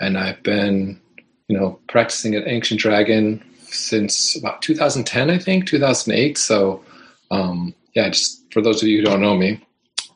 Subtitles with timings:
[0.00, 1.00] and I've been,
[1.48, 6.36] you know, practicing at Ancient Dragon since about 2010, I think, 2008.
[6.38, 6.82] So,
[7.30, 9.64] um, yeah, just for those of you who don't know me,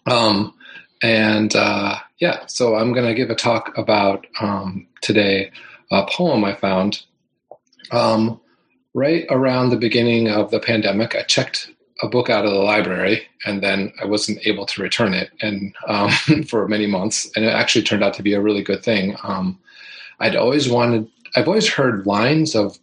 [0.07, 0.55] um,
[1.03, 5.53] and uh, yeah, so I'm going to give a talk about um, today
[5.91, 7.03] a poem I found
[7.91, 8.41] um,
[8.95, 11.15] right around the beginning of the pandemic.
[11.15, 11.71] I checked
[12.03, 15.75] a book out of the library and then I wasn't able to return it and
[15.87, 16.11] um,
[16.49, 19.59] for many months and it actually turned out to be a really good thing um,
[20.21, 22.79] I'd always wanted I've always heard lines of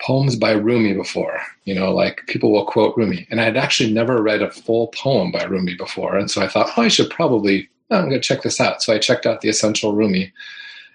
[0.00, 4.22] poems by Rumi before you know like people will quote Rumi and I'd actually never
[4.22, 7.68] read a full poem by Rumi before and so I thought oh I should probably
[7.90, 10.32] oh, I'm going to check this out so I checked out the essential Rumi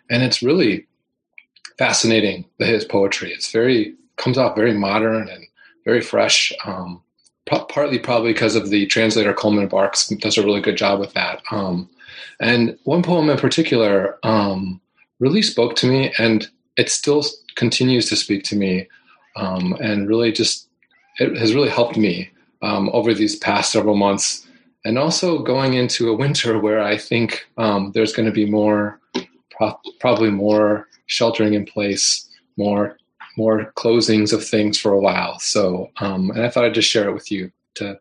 [0.09, 0.85] and it's really
[1.77, 5.45] fascinating his poetry it's very comes off very modern and
[5.85, 7.01] very fresh um,
[7.47, 11.41] partly probably because of the translator Coleman Barks does a really good job with that.
[11.51, 11.89] Um,
[12.39, 14.81] and one poem in particular um,
[15.19, 17.23] really spoke to me, and it still
[17.55, 18.87] continues to speak to me,
[19.35, 20.67] um, and really just
[21.19, 22.29] it has really helped me
[22.61, 24.47] um, over these past several months,
[24.85, 28.99] and also going into a winter where I think um, there's going to be more,
[29.51, 32.97] pro- probably more sheltering in place, more
[33.37, 35.37] more closings of things for a while.
[35.39, 37.99] So, um, and I thought I'd just share it with you to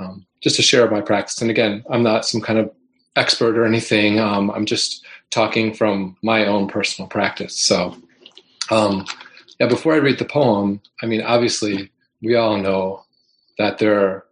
[0.00, 1.40] um, just to share my practice.
[1.40, 2.70] And again, I'm not some kind of
[3.16, 4.18] expert or anything.
[4.18, 7.58] Um, I'm just talking from my own personal practice.
[7.58, 7.96] So,
[8.70, 9.06] um,
[9.58, 11.90] yeah, before I read the poem, I mean, obviously,
[12.22, 13.04] we all know
[13.58, 14.24] that there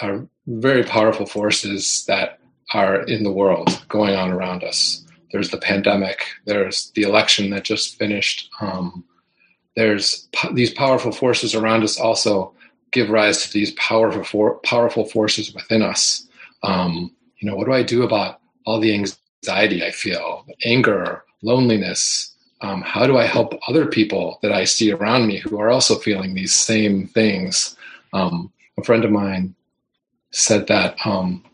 [0.00, 2.38] are very powerful forces that
[2.72, 5.04] are in the world going on around us.
[5.32, 6.24] There's the pandemic.
[6.46, 8.50] There's the election that just finished.
[8.60, 9.04] Um,
[9.76, 12.54] there's po- these powerful forces around us also
[12.90, 16.26] give rise to these powerful for, powerful forces within us.
[16.62, 22.34] Um, you know, what do I do about all the anxiety I feel, anger, loneliness?
[22.60, 25.96] Um, how do I help other people that I see around me who are also
[25.96, 27.76] feeling these same things?
[28.12, 29.54] Um, a friend of mine
[30.30, 31.44] said that um,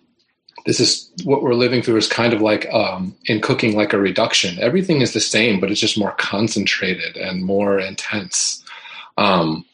[0.67, 3.99] this is what we're living through is kind of like um, in cooking like a
[3.99, 8.63] reduction everything is the same but it's just more concentrated and more intense
[9.19, 9.65] um,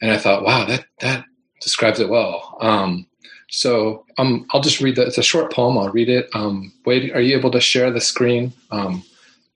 [0.00, 1.24] and i thought wow that that
[1.60, 3.06] describes it well um,
[3.52, 5.78] so um, i'll just read it's a short poem.
[5.78, 6.28] I'll read it.
[6.34, 8.52] Um, wait are you able to share the screen?
[8.70, 9.04] Um,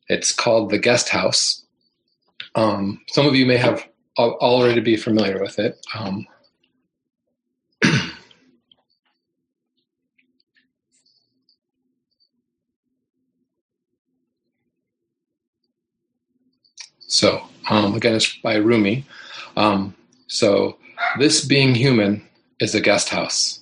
[0.08, 1.64] it's called the guest house.
[2.54, 3.86] Um, some of you may have
[4.18, 5.84] already be familiar with it.
[5.94, 6.26] Um,
[17.08, 19.04] So um, again, it's by Rumi.
[19.56, 19.94] Um,
[20.26, 20.76] so
[21.18, 22.26] this being human
[22.60, 23.60] is a guest house.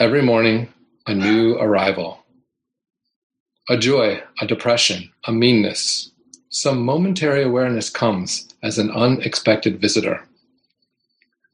[0.00, 0.72] Every morning,
[1.06, 2.24] a new arrival.
[3.68, 6.10] A joy, a depression, a meanness.
[6.48, 10.26] Some momentary awareness comes as an unexpected visitor.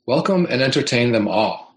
[0.07, 1.75] Welcome and entertain them all,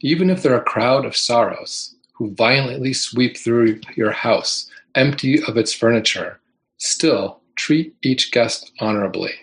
[0.00, 5.56] even if they're a crowd of sorrows who violently sweep through your house, empty of
[5.56, 6.40] its furniture.
[6.78, 9.34] Still, treat each guest honorably.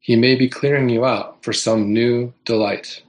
[0.00, 3.02] He may be clearing you out for some new delight.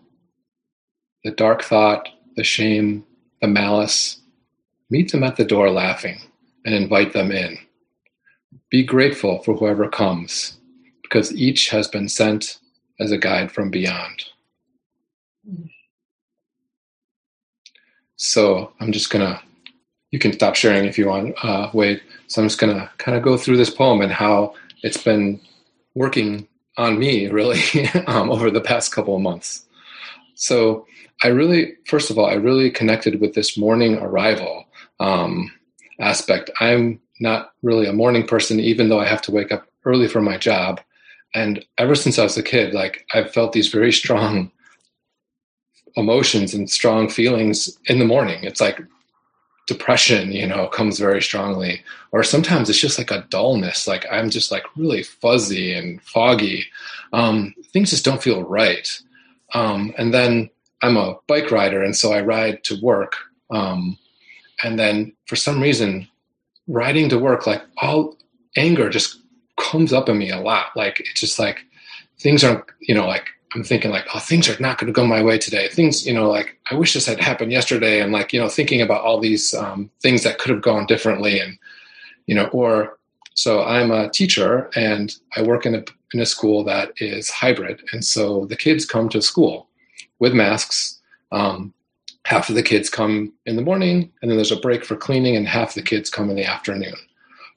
[1.24, 3.06] The dark thought, the shame,
[3.42, 4.22] the malice,
[4.90, 6.20] meet them at the door laughing
[6.66, 7.58] and invite them in.
[8.70, 10.58] Be grateful for whoever comes,
[11.02, 12.60] because each has been sent
[13.00, 14.24] as a guide from beyond.
[18.16, 19.42] So I'm just going to
[20.14, 22.00] you can stop sharing if you want, uh, Wade.
[22.28, 24.54] So I'm just going to kind of go through this poem and how
[24.84, 25.42] it's been
[25.96, 26.48] working
[26.78, 27.60] on me really
[28.08, 29.66] um, over the past couple of months.
[30.44, 30.86] So
[31.24, 34.66] I really, first of all, I really connected with this morning arrival
[35.00, 35.50] um,
[36.02, 36.50] aspect.
[36.60, 40.20] I'm not really a morning person, even though I have to wake up early for
[40.20, 40.82] my job.
[41.34, 44.52] And ever since I was a kid, like I've felt these very strong
[45.96, 48.44] emotions and strong feelings in the morning.
[48.44, 48.82] It's like
[49.66, 51.82] depression you know comes very strongly
[52.12, 56.66] or sometimes it's just like a dullness like i'm just like really fuzzy and foggy
[57.14, 59.00] um, things just don't feel right
[59.54, 60.50] um, and then
[60.82, 63.16] i'm a bike rider and so i ride to work
[63.52, 63.98] um,
[64.64, 66.08] and then for some reason
[66.68, 68.16] riding to work like all
[68.56, 69.20] anger just
[69.60, 70.68] comes up in me a lot.
[70.76, 71.66] Like it's just like
[72.20, 75.06] things aren't, you know, like I'm thinking like, oh, things are not going to go
[75.06, 75.70] my way today.
[75.70, 78.82] Things, you know, like I wish this had happened yesterday, and like you know, thinking
[78.82, 81.58] about all these um, things that could have gone differently, and
[82.26, 82.98] you know, or
[83.34, 85.84] so I'm a teacher and I work in a
[86.14, 89.68] in a school that is hybrid, and so the kids come to school
[90.20, 91.00] with masks.
[91.32, 91.74] Um,
[92.26, 95.36] half of the kids come in the morning, and then there's a break for cleaning,
[95.36, 96.96] and half the kids come in the afternoon.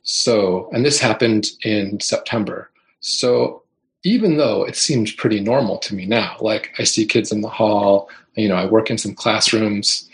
[0.03, 2.71] So, and this happened in September.
[3.01, 3.63] So
[4.05, 7.49] even though it seems pretty normal to me now, like I see kids in the
[7.49, 10.09] hall, you know, I work in some classrooms,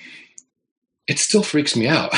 [1.08, 2.12] it still freaks me out.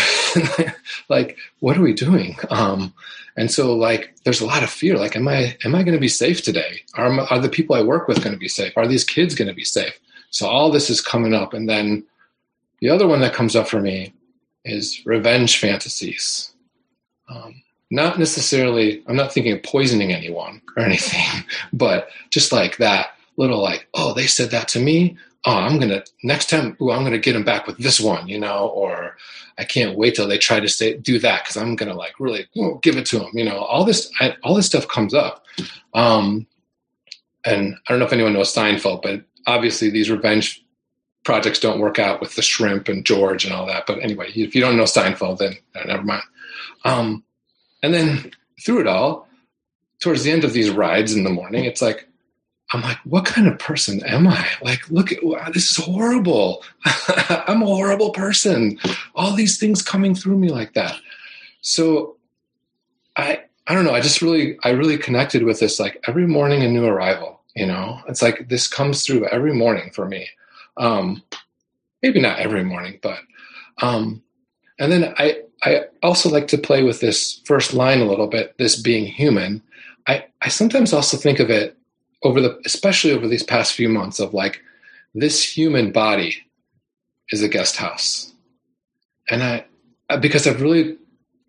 [1.08, 2.36] like, what are we doing?
[2.50, 2.92] Um,
[3.36, 4.96] and so, like, there's a lot of fear.
[4.96, 6.82] Like, am I am I going to be safe today?
[6.94, 8.76] Are are the people I work with going to be safe?
[8.76, 9.98] Are these kids going to be safe?
[10.30, 12.04] So all this is coming up, and then
[12.80, 14.12] the other one that comes up for me
[14.64, 16.52] is revenge fantasies.
[17.28, 17.62] Um,
[17.94, 23.62] not necessarily i'm not thinking of poisoning anyone or anything but just like that little
[23.62, 25.16] like oh they said that to me
[25.46, 28.38] oh i'm gonna next time ooh, i'm gonna get them back with this one you
[28.38, 29.16] know or
[29.58, 32.46] i can't wait till they try to say do that because i'm gonna like really
[32.56, 35.44] ooh, give it to them you know all this I, all this stuff comes up.
[35.92, 36.46] Um
[37.44, 40.64] and i don't know if anyone knows seinfeld but obviously these revenge
[41.24, 44.54] projects don't work out with the shrimp and george and all that but anyway if
[44.54, 45.56] you don't know seinfeld then
[45.86, 46.22] never mind.
[46.84, 47.24] Um
[47.82, 48.30] and then
[48.64, 49.28] through it all,
[50.00, 52.08] towards the end of these rides in the morning, it's like,
[52.72, 54.48] I'm like, what kind of person am I?
[54.62, 56.64] Like, look at wow, this is horrible.
[56.84, 58.78] I'm a horrible person.
[59.14, 60.96] All these things coming through me like that.
[61.60, 62.16] So
[63.16, 66.62] I I don't know, I just really I really connected with this like every morning
[66.62, 68.00] a new arrival, you know?
[68.08, 70.28] It's like this comes through every morning for me.
[70.76, 71.22] Um
[72.02, 73.18] maybe not every morning, but
[73.82, 74.22] um
[74.78, 78.56] and then I I also like to play with this first line a little bit,
[78.58, 79.62] this being human.
[80.06, 81.78] I, I sometimes also think of it
[82.24, 84.62] over the, especially over these past few months, of like
[85.14, 86.36] this human body
[87.30, 88.32] is a guest house.
[89.30, 90.96] And I, because I really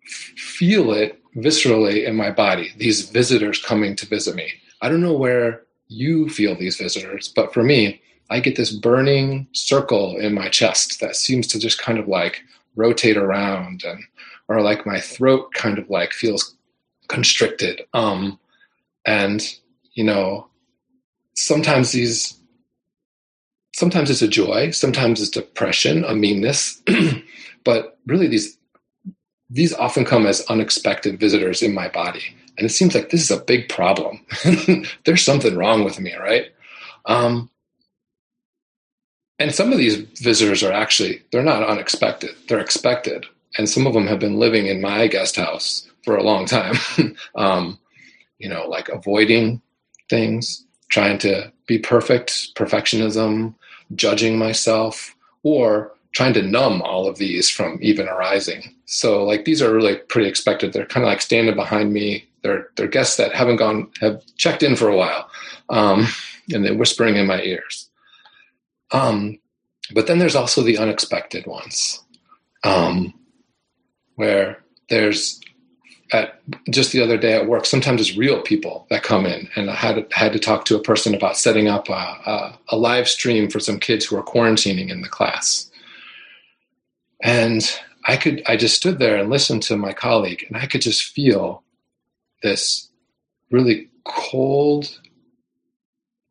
[0.04, 4.52] feel it viscerally in my body, these visitors coming to visit me.
[4.80, 8.00] I don't know where you feel these visitors, but for me,
[8.30, 12.42] I get this burning circle in my chest that seems to just kind of like
[12.74, 14.02] rotate around and
[14.48, 16.54] or like my throat kind of like feels
[17.08, 18.38] constricted um
[19.06, 19.54] and
[19.94, 20.46] you know
[21.36, 22.38] sometimes these
[23.74, 26.82] sometimes it's a joy sometimes it's depression a meanness
[27.64, 28.56] but really these
[29.50, 32.22] these often come as unexpected visitors in my body.
[32.58, 34.24] And it seems like this is a big problem.
[35.04, 36.46] There's something wrong with me right?
[37.04, 37.50] Um,
[39.38, 43.26] and some of these visitors are actually they're not unexpected they're expected.
[43.58, 46.74] And some of them have been living in my guest house for a long time.
[47.34, 47.78] Um,
[48.38, 49.62] you know like avoiding
[50.10, 53.54] things trying to be perfect perfectionism
[53.94, 58.74] judging myself or trying to numb all of these from even arising.
[58.86, 60.72] So like these are really pretty expected.
[60.72, 62.26] They're kind of like standing behind me.
[62.42, 65.28] They're they're guests that haven't gone have checked in for a while
[65.68, 66.06] um,
[66.52, 67.88] and they're whispering in my ears.
[68.92, 69.38] Um,
[69.92, 72.02] but then there's also the unexpected ones,
[72.64, 73.14] um,
[74.14, 75.40] where there's
[76.12, 77.66] at just the other day at work.
[77.66, 80.82] Sometimes it's real people that come in, and I had had to talk to a
[80.82, 84.90] person about setting up a, a, a live stream for some kids who are quarantining
[84.90, 85.70] in the class,
[87.22, 87.62] and
[88.04, 91.02] I could I just stood there and listened to my colleague, and I could just
[91.02, 91.62] feel
[92.42, 92.88] this
[93.50, 95.00] really cold,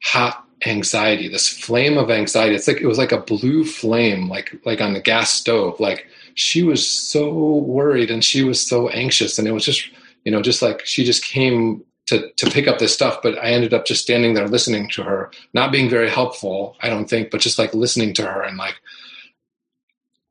[0.04, 2.56] hot anxiety, this flame of anxiety.
[2.56, 5.80] It's like it was like a blue flame, like like on the gas stove.
[5.80, 9.90] Like she was so worried and she was so anxious, and it was just
[10.24, 13.20] you know just like she just came to to pick up this stuff.
[13.24, 16.90] But I ended up just standing there listening to her, not being very helpful, I
[16.90, 18.76] don't think, but just like listening to her and like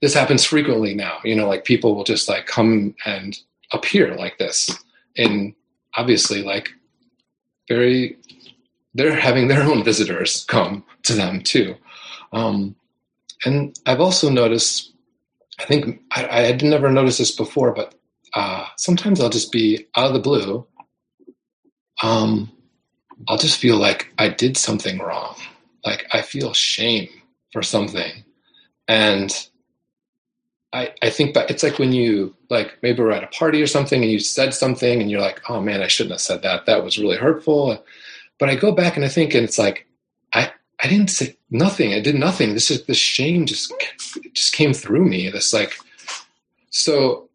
[0.00, 1.18] this happens frequently now.
[1.24, 3.36] You know, like people will just like come and
[3.72, 4.70] appear like this,
[5.16, 5.54] and
[5.96, 6.70] obviously like
[7.68, 8.18] very
[8.94, 11.76] they're having their own visitors come to them too.
[12.32, 12.76] Um,
[13.44, 14.92] and I've also noticed,
[15.58, 17.94] I think I, had never noticed this before, but
[18.34, 20.66] uh, sometimes I'll just be out of the blue.
[22.02, 22.50] Um,
[23.28, 25.36] I'll just feel like I did something wrong.
[25.84, 27.08] Like I feel shame
[27.52, 28.24] for something.
[28.88, 29.32] And
[30.72, 33.66] I, I think but it's like when you like maybe we're at a party or
[33.68, 36.66] something and you said something and you're like, oh man, I shouldn't have said that.
[36.66, 37.84] That was really hurtful.
[38.40, 39.86] But I go back and I think, and it's like,
[40.84, 41.94] I, didn't say nothing.
[41.94, 42.54] I did nothing.
[42.54, 43.72] This is the shame just
[44.32, 45.30] just came through me.
[45.30, 45.74] This like,
[46.70, 47.28] so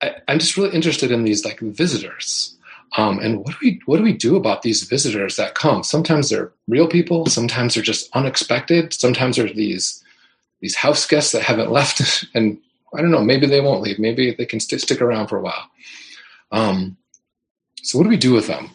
[0.00, 2.56] I, I'm just really interested in these like visitors.
[2.96, 5.82] Um, and what do we what do we do about these visitors that come?
[5.82, 7.26] Sometimes they're real people.
[7.26, 8.92] Sometimes they're just unexpected.
[8.92, 10.02] Sometimes they're these
[10.60, 12.58] these house guests that haven't left, and
[12.94, 13.22] I don't know.
[13.24, 13.98] Maybe they won't leave.
[13.98, 15.70] Maybe they can st- stick around for a while.
[16.52, 16.96] Um,
[17.82, 18.70] so what do we do with them?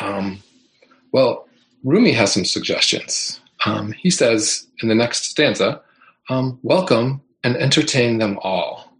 [0.00, 0.42] Um,
[1.12, 1.46] well,
[1.84, 3.40] Rumi has some suggestions.
[3.66, 5.82] Um, he says in the next stanza,
[6.30, 8.96] um, "Welcome and entertain them all."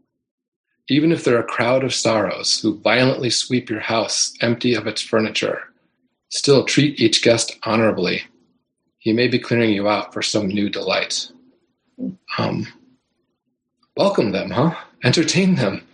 [0.88, 5.00] Even if they're a crowd of sorrows who violently sweep your house empty of its
[5.00, 5.72] furniture,
[6.28, 8.24] still treat each guest honorably.
[8.98, 11.30] He may be clearing you out for some new delight.
[12.36, 12.66] Um,
[13.96, 14.74] welcome them, huh?
[15.02, 15.86] Entertain them.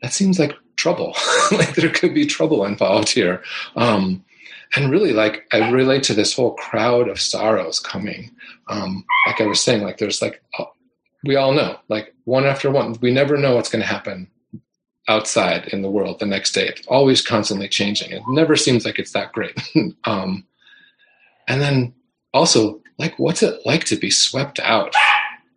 [0.00, 1.16] That seems like trouble.
[1.52, 3.42] like there could be trouble involved here.
[3.74, 4.24] Um,
[4.74, 8.30] and really, like I relate to this whole crowd of sorrows coming.
[8.68, 10.42] Um, like I was saying, like there's like
[11.24, 14.28] we all know, like one after one, we never know what's going to happen
[15.08, 16.68] outside in the world the next day.
[16.68, 18.12] It's always constantly changing.
[18.12, 19.60] It never seems like it's that great.
[20.04, 20.44] um,
[21.48, 21.94] and then
[22.32, 24.94] also, like, what's it like to be swept out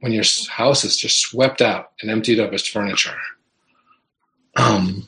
[0.01, 3.17] when your house is just swept out and emptied of its furniture?
[4.57, 5.07] Um,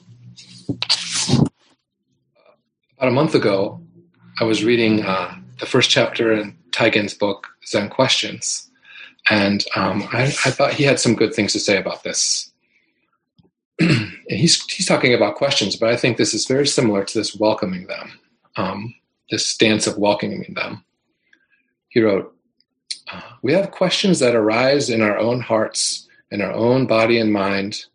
[2.97, 3.81] about a month ago,
[4.39, 8.67] I was reading uh, the first chapter in Taigen's book, Zen Questions
[9.29, 12.51] and um, I, I, thought he had some good things to say about this.
[14.27, 17.87] he's he's talking about questions, but I think this is very similar to this welcoming
[17.87, 18.19] them,
[18.55, 18.95] um,
[19.29, 20.83] this stance of welcoming them.
[21.89, 22.33] He wrote,
[23.11, 27.31] uh, "We have questions that arise in our own hearts, in our own body and
[27.31, 27.85] mind,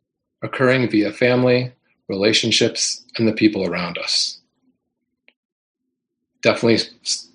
[0.42, 1.72] occurring via family,
[2.08, 4.41] relationships, and the people around us."
[6.42, 6.78] Definitely,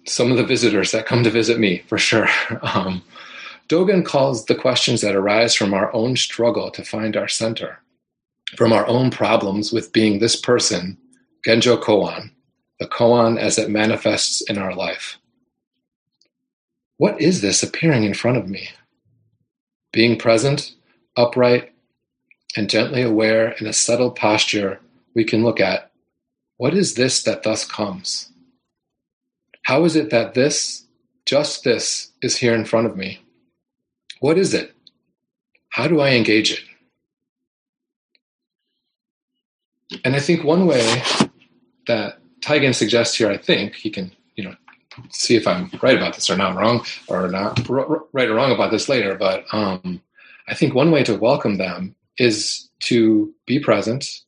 [0.05, 2.27] some of the visitors that come to visit me, for sure.
[2.61, 3.03] Um,
[3.69, 7.79] Dogen calls the questions that arise from our own struggle to find our center,
[8.55, 10.97] from our own problems with being this person,
[11.45, 12.31] Genjo Koan,
[12.79, 15.17] the Koan as it manifests in our life.
[16.95, 18.69] What is this appearing in front of me?
[19.91, 20.73] Being present,
[21.17, 21.73] upright,
[22.55, 24.79] and gently aware in a settled posture,
[25.13, 25.91] we can look at
[26.55, 28.31] what is this that thus comes?
[29.67, 30.85] How is it that this,
[31.25, 33.19] just this, is here in front of me?
[34.21, 34.73] What is it?
[35.67, 36.61] How do I engage it?
[40.05, 41.03] And I think one way
[41.85, 44.55] that Taigen suggests here, I think he can, you know,
[45.09, 47.59] see if I'm right about this or not wrong or not
[48.13, 49.15] right or wrong about this later.
[49.15, 50.01] But um,
[50.47, 54.21] I think one way to welcome them is to be present,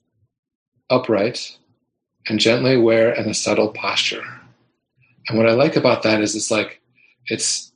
[0.89, 1.57] upright,
[2.27, 4.38] and gently aware in a settled posture.
[5.29, 6.81] And what I like about that is it's like
[7.27, 7.71] it's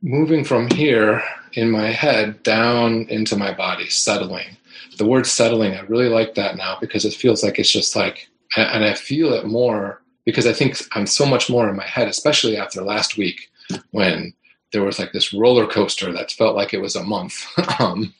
[0.00, 1.22] moving from here
[1.54, 4.56] in my head down into my body, settling.
[4.96, 8.28] The word settling, I really like that now because it feels like it's just like,
[8.56, 12.06] and I feel it more because I think I'm so much more in my head,
[12.06, 13.50] especially after last week
[13.90, 14.32] when
[14.72, 17.44] there was like this roller coaster that felt like it was a month.
[17.80, 18.14] um,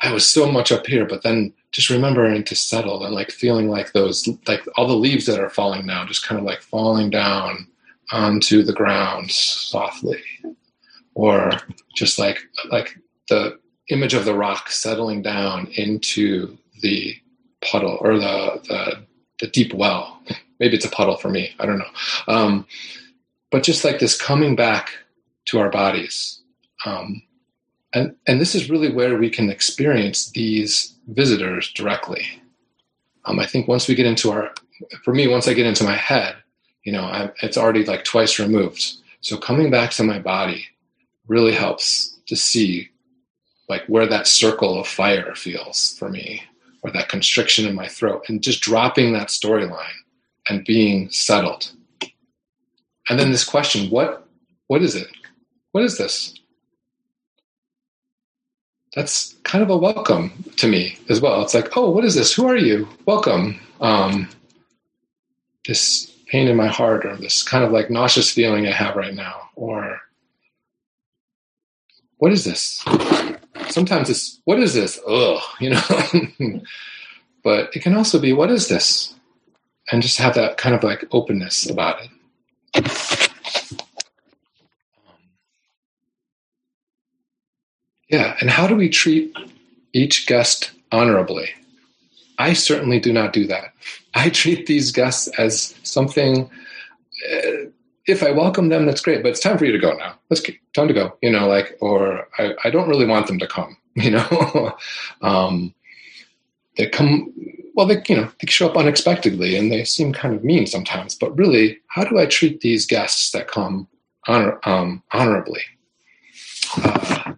[0.00, 3.68] I was so much up here, but then just remembering to settle and like feeling
[3.68, 7.10] like those, like all the leaves that are falling now, just kind of like falling
[7.10, 7.68] down
[8.12, 10.22] onto the ground softly
[11.14, 11.50] or
[11.94, 12.38] just like
[12.70, 12.96] like
[13.28, 13.58] the
[13.90, 17.14] image of the rock settling down into the
[17.60, 19.06] puddle or the the,
[19.40, 20.20] the deep well.
[20.60, 21.54] Maybe it's a puddle for me.
[21.58, 21.84] I don't know.
[22.28, 22.66] Um,
[23.50, 24.92] but just like this coming back
[25.46, 26.40] to our bodies.
[26.86, 27.22] Um,
[27.92, 32.26] and, and this is really where we can experience these visitors directly.
[33.24, 34.54] Um, I think once we get into our,
[35.04, 36.36] for me, once I get into my head,
[36.84, 38.94] you know, I, it's already like twice removed.
[39.20, 40.66] So coming back to my body
[41.28, 42.88] really helps to see
[43.68, 46.42] like where that circle of fire feels for me
[46.82, 49.96] or that constriction in my throat and just dropping that storyline
[50.48, 51.72] and being settled.
[53.08, 54.26] And then this question what
[54.66, 55.08] what is it?
[55.72, 56.34] What is this?
[58.94, 61.42] That's kind of a welcome to me as well.
[61.42, 62.34] It's like oh what is this?
[62.34, 62.88] Who are you?
[63.06, 63.60] Welcome.
[63.80, 64.28] Um,
[65.66, 69.14] this pain in my heart or this kind of like nauseous feeling i have right
[69.14, 70.00] now or
[72.22, 72.84] what is this?
[73.70, 75.00] Sometimes it's, what is this?
[75.08, 75.82] Ugh, you know?
[77.42, 79.12] but it can also be, what is this?
[79.90, 82.10] And just have that kind of like openness about it.
[88.08, 89.36] Yeah, and how do we treat
[89.92, 91.50] each guest honorably?
[92.38, 93.72] I certainly do not do that.
[94.14, 96.50] I treat these guests as something
[97.30, 97.70] uh,
[98.06, 100.18] if I welcome them, that's great, but it's time for you to go now.
[100.28, 103.38] Let's get, time to go, you know, like, or I, I don't really want them
[103.38, 104.76] to come, you know.
[105.22, 105.74] um,
[106.76, 107.32] they come,
[107.74, 111.14] well, they you know they show up unexpectedly and they seem kind of mean sometimes.
[111.14, 113.88] But really, how do I treat these guests that come
[114.26, 115.62] honor, um, honorably?
[116.76, 117.34] Uh,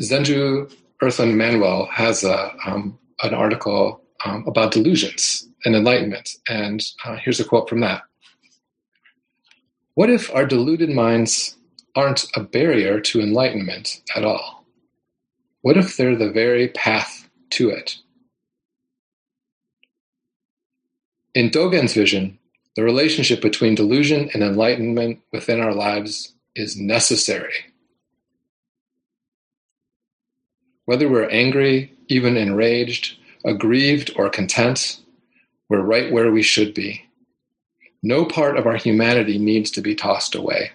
[0.00, 7.16] Zenju Earthlyn Manuel has a, um, an article um, about delusions and enlightenment, and uh,
[7.16, 8.02] here's a quote from that.
[9.94, 11.56] What if our deluded minds
[11.94, 14.64] aren't a barrier to enlightenment at all?
[15.62, 17.96] What if they're the very path to it?
[21.34, 22.38] In Dogen's vision,
[22.76, 27.54] the relationship between delusion and enlightenment within our lives is necessary.
[30.84, 35.00] Whether we're angry, even enraged, aggrieved, or content,
[35.68, 37.02] we're right where we should be.
[38.02, 40.72] No part of our humanity needs to be tossed away.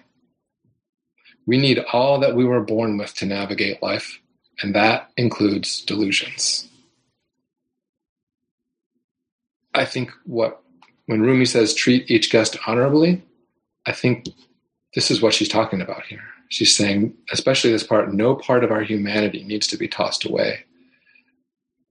[1.46, 4.20] We need all that we were born with to navigate life,
[4.62, 6.68] and that includes delusions.
[9.74, 10.62] I think what
[11.06, 13.22] when Rumi says treat each guest honorably,
[13.86, 14.28] I think
[14.94, 16.22] this is what she's talking about here.
[16.48, 20.64] She's saying, especially this part, no part of our humanity needs to be tossed away.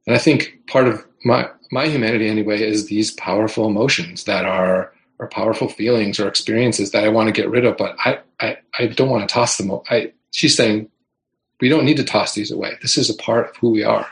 [0.07, 4.93] And I think part of my my humanity anyway is these powerful emotions that are
[5.21, 8.57] or powerful feelings or experiences that I want to get rid of, but I, I,
[8.77, 9.71] I don't want to toss them.
[9.87, 10.89] I, she's saying
[11.61, 12.73] we don't need to toss these away.
[12.81, 14.07] This is a part of who we are.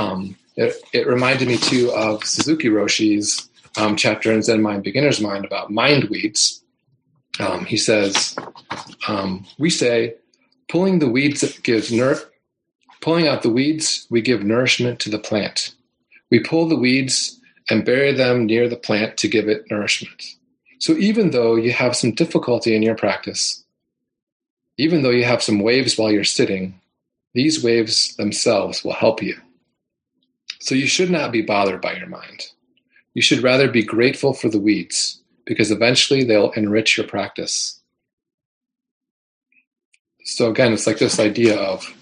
[0.00, 5.20] Um, it, it reminded me too of Suzuki Roshi's um, chapter in Zen Mind Beginner's
[5.20, 6.64] Mind about mind weeds.
[7.38, 8.36] Um, he says,
[9.06, 10.16] um, we say,
[10.68, 12.20] pulling the weeds gives nur-
[13.02, 15.74] pulling out the weeds, we give nourishment to the plant.
[16.30, 20.24] We pull the weeds and bury them near the plant to give it nourishment.
[20.78, 23.62] So even though you have some difficulty in your practice,
[24.78, 26.80] even though you have some waves while you're sitting,
[27.34, 29.36] these waves themselves will help you.
[30.60, 32.46] So you should not be bothered by your mind.
[33.14, 37.80] You should rather be grateful for the weeds, because eventually they'll enrich your practice.
[40.24, 41.92] So again, it's like this idea of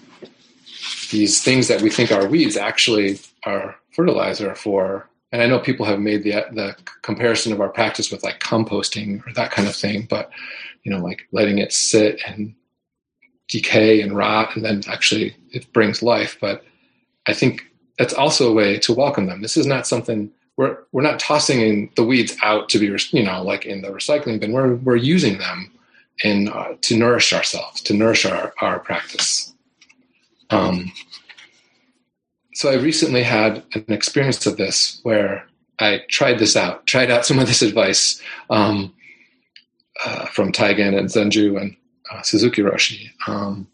[1.11, 5.09] these things that we think are weeds actually are fertilizer for.
[5.31, 9.25] And I know people have made the the comparison of our practice with like composting
[9.25, 10.31] or that kind of thing, but
[10.83, 12.53] you know, like letting it sit and
[13.47, 16.37] decay and rot, and then actually it brings life.
[16.41, 16.63] But
[17.27, 17.65] I think
[17.97, 19.41] that's also a way to welcome them.
[19.41, 22.85] This is not something we're we're not tossing in the weeds out to be
[23.17, 24.51] you know like in the recycling bin.
[24.51, 25.71] We're we're using them
[26.23, 29.50] in uh, to nourish ourselves, to nourish our our practice.
[30.51, 30.91] Um,
[32.53, 35.47] so I recently had an experience of this where
[35.79, 38.93] I tried this out, tried out some of this advice um,
[40.05, 41.75] uh, from Taigen and Zenju and
[42.11, 43.09] uh, Suzuki Roshi.
[43.27, 43.67] Um,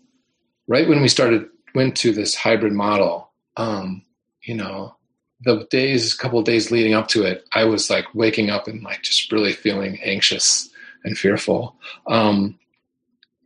[0.67, 4.03] right when we started went to this hybrid model, um,
[4.43, 4.95] you know,
[5.41, 9.03] the days, couple days leading up to it, I was like waking up and like
[9.03, 10.69] just really feeling anxious
[11.03, 11.75] and fearful.
[12.07, 12.57] Um,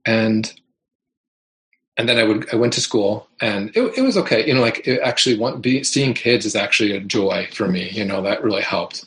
[0.06, 0.54] and
[2.02, 4.44] and then I would I went to school and it, it was okay.
[4.48, 7.92] You know, like actually want, be, seeing kids is actually a joy for me.
[7.92, 9.06] You know, that really helped.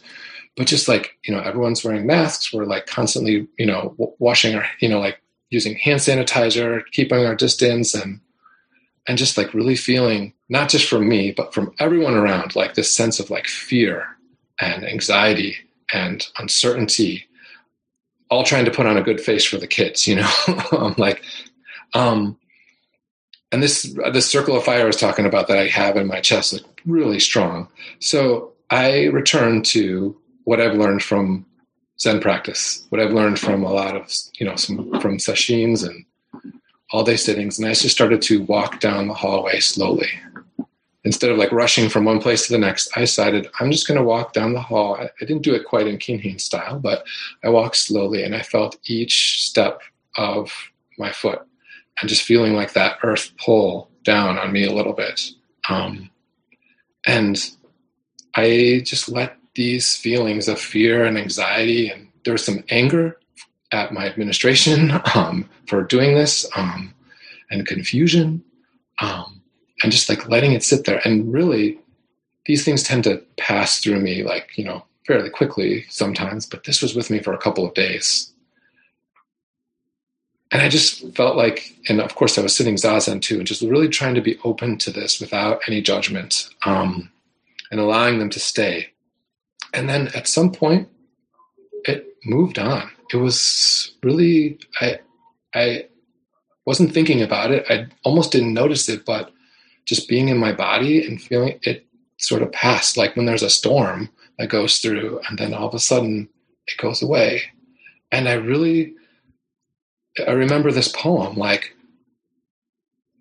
[0.56, 2.52] But just like you know, everyone's wearing masks.
[2.52, 7.34] We're like constantly you know washing our you know like using hand sanitizer, keeping our
[7.34, 8.20] distance, and
[9.08, 12.94] and just like really feeling not just from me but from everyone around like this
[12.94, 14.06] sense of like fear
[14.60, 15.56] and anxiety
[15.92, 17.26] and uncertainty
[18.30, 20.30] all trying to put on a good face for the kids you know
[20.72, 21.22] i'm like
[21.92, 22.38] um
[23.54, 26.20] and this this circle of fire I was talking about that I have in my
[26.20, 27.68] chest is really strong.
[28.00, 31.46] So I return to what I've learned from
[32.00, 36.04] Zen practice, what I've learned from a lot of you know some from sesshin and
[36.90, 40.10] all day sittings, and I just started to walk down the hallway slowly.
[41.04, 43.98] Instead of like rushing from one place to the next, I decided I'm just going
[43.98, 44.96] to walk down the hall.
[44.96, 47.04] I, I didn't do it quite in Kinhin style, but
[47.44, 49.82] I walked slowly and I felt each step
[50.16, 50.50] of
[50.98, 51.46] my foot
[52.00, 55.30] and just feeling like that earth pull down on me a little bit.
[55.68, 56.10] Um,
[57.06, 57.38] and
[58.34, 63.18] I just let these feelings of fear and anxiety, and there was some anger
[63.72, 66.94] at my administration um, for doing this um,
[67.50, 68.42] and confusion
[69.00, 69.42] um,
[69.82, 71.78] and just like letting it sit there and really
[72.46, 76.80] these things tend to pass through me like you know fairly quickly sometimes but this
[76.80, 78.32] was with me for a couple of days
[80.54, 83.60] and i just felt like and of course i was sitting zazen too and just
[83.60, 87.10] really trying to be open to this without any judgment um,
[87.70, 88.88] and allowing them to stay
[89.74, 90.88] and then at some point
[91.84, 94.98] it moved on it was really I
[95.54, 95.86] I
[96.66, 97.64] wasn't thinking about it.
[97.68, 99.32] I almost didn't notice it, but
[99.84, 101.86] just being in my body and feeling it
[102.18, 102.96] sort of passed.
[102.96, 106.28] like when there's a storm that goes through, and then all of a sudden
[106.66, 107.42] it goes away.
[108.10, 108.94] And I really,
[110.26, 111.74] I remember this poem like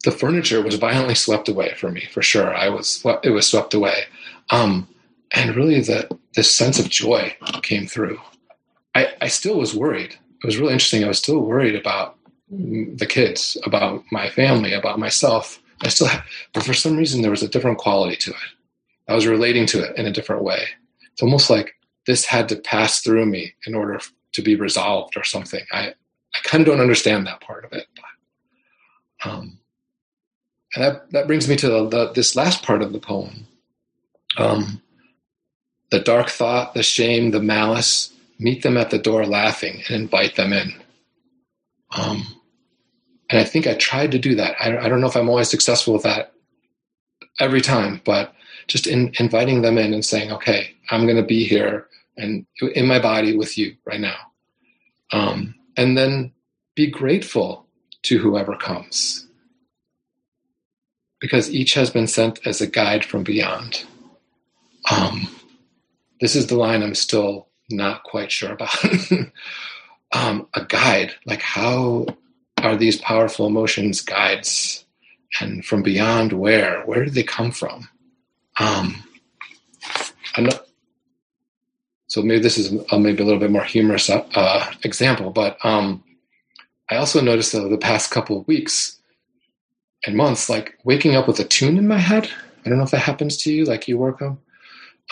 [0.03, 2.53] the furniture was violently swept away from me for sure.
[2.53, 4.03] I was it was swept away,
[4.49, 4.87] um,
[5.33, 8.19] and really the this sense of joy came through.
[8.95, 10.13] I, I still was worried.
[10.43, 11.03] It was really interesting.
[11.03, 12.17] I was still worried about
[12.49, 15.59] the kids, about my family, about myself.
[15.81, 18.37] I still have, but for some reason there was a different quality to it.
[19.07, 20.67] I was relating to it in a different way.
[21.11, 21.75] It's almost like
[22.05, 23.99] this had to pass through me in order
[24.33, 25.63] to be resolved or something.
[25.71, 25.93] I,
[26.35, 27.87] I kind of don't understand that part of it.
[27.95, 29.59] But, um,
[30.75, 33.47] and that, that brings me to the, the, this last part of the poem.
[34.37, 34.81] Um,
[35.91, 40.35] the dark thought, the shame, the malice, meet them at the door laughing and invite
[40.35, 40.73] them in.
[41.95, 42.23] Um,
[43.29, 44.55] and I think I tried to do that.
[44.59, 46.33] I, I don't know if I'm always successful with that
[47.39, 48.33] every time, but
[48.67, 52.87] just in, inviting them in and saying, okay, I'm going to be here and in
[52.87, 54.17] my body with you right now.
[55.11, 56.31] Um, and then
[56.75, 57.65] be grateful
[58.03, 59.27] to whoever comes
[61.23, 63.85] because each has been sent as a guide from beyond.
[64.91, 65.29] Um,
[66.19, 68.75] this is the line I'm still not quite sure about.
[70.11, 72.07] um, a guide, like how
[72.61, 74.83] are these powerful emotions guides?
[75.39, 76.81] And from beyond where?
[76.81, 77.87] Where do they come from?
[78.59, 79.01] Um,
[82.13, 86.03] so maybe this is a, maybe a little bit more humorous uh, example, but um,
[86.91, 88.99] I also noticed over the past couple of weeks
[90.05, 92.29] and months, like waking up with a tune in my head.
[92.63, 94.37] I don't know if that happens to you, like you work on.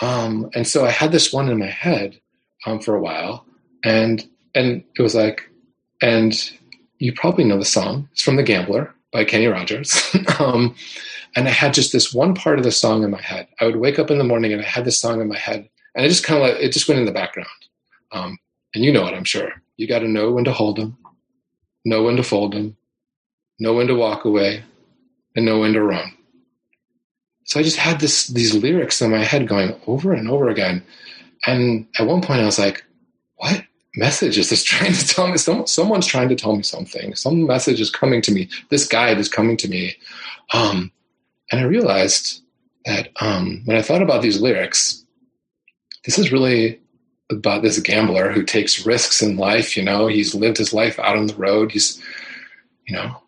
[0.00, 2.20] Um, and so I had this one in my head
[2.66, 3.46] um, for a while,
[3.82, 5.50] and and it was like,
[6.00, 6.52] and
[7.00, 8.08] you probably know the song.
[8.12, 10.00] It's from The Gambler by Kenny Rogers.
[10.38, 10.76] um,
[11.34, 13.48] and I had just this one part of the song in my head.
[13.58, 15.68] I would wake up in the morning and I had this song in my head,
[15.94, 17.48] and it just kind of like it just went in the background.
[18.12, 18.38] Um,
[18.74, 19.50] and you know it, I'm sure.
[19.76, 20.96] You got to know when to hold them,
[21.84, 22.76] know when to fold them,
[23.58, 24.62] know when to walk away,
[25.34, 26.12] and know when to run.
[27.44, 30.84] So I just had this these lyrics in my head going over and over again.
[31.46, 32.84] And at one point I was like,
[33.36, 33.64] what
[33.96, 35.36] message is this trying to tell me?
[35.38, 37.14] Some, someone's trying to tell me something.
[37.14, 38.48] Some message is coming to me.
[38.70, 39.96] This guide is coming to me.
[40.52, 40.92] Um,
[41.50, 42.42] and I realized
[42.84, 45.01] that um, when I thought about these lyrics,
[46.04, 46.80] this is really
[47.30, 49.76] about this gambler who takes risks in life.
[49.76, 51.72] You know, he's lived his life out on the road.
[51.72, 52.02] He's,
[52.86, 53.22] you know,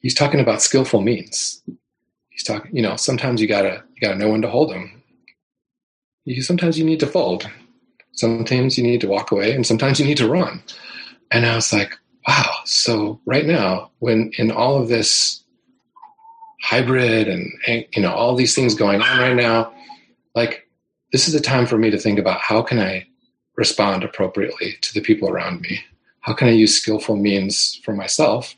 [0.00, 1.62] he's talking about skillful means.
[2.28, 4.98] He's talking you know sometimes you gotta you gotta know when to hold them
[6.28, 7.48] you sometimes you need to fold.
[8.12, 10.62] Sometimes you need to walk away and sometimes you need to run.
[11.30, 11.96] And i was like
[12.26, 12.50] wow.
[12.64, 15.42] So right now when in all of this
[16.60, 19.72] hybrid and you know all these things going on right now
[20.34, 20.67] like
[21.12, 23.06] this is a time for me to think about how can i
[23.56, 25.80] respond appropriately to the people around me
[26.20, 28.54] how can i use skillful means for myself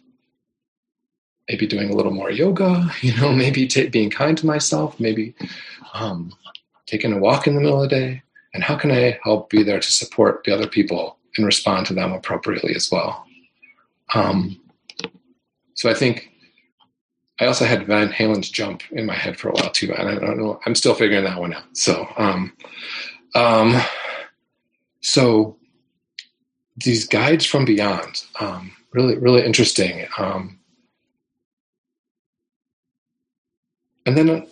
[1.51, 5.35] maybe doing a little more yoga, you know, maybe t- being kind to myself, maybe
[5.95, 6.33] um,
[6.87, 8.23] taking a walk in the middle of the day.
[8.55, 11.95] And how can I help be there to support the other people and respond to
[11.95, 13.25] them appropriately as well?
[14.15, 14.61] Um,
[15.75, 16.30] so I think
[17.41, 20.15] I also had Van Halen's jump in my head for a while too, and I
[20.15, 20.61] don't know.
[20.67, 21.65] I'm still figuring that one out.
[21.73, 22.53] So, um,
[23.35, 23.81] um,
[25.01, 25.57] so
[26.85, 30.07] these guides from beyond, um, really, really interesting.
[30.19, 30.61] Um,
[34.07, 34.47] And then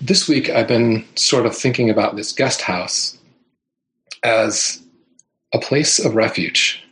[0.00, 3.16] this week, I've been sort of thinking about this guest house
[4.22, 4.82] as
[5.52, 6.82] a place of refuge.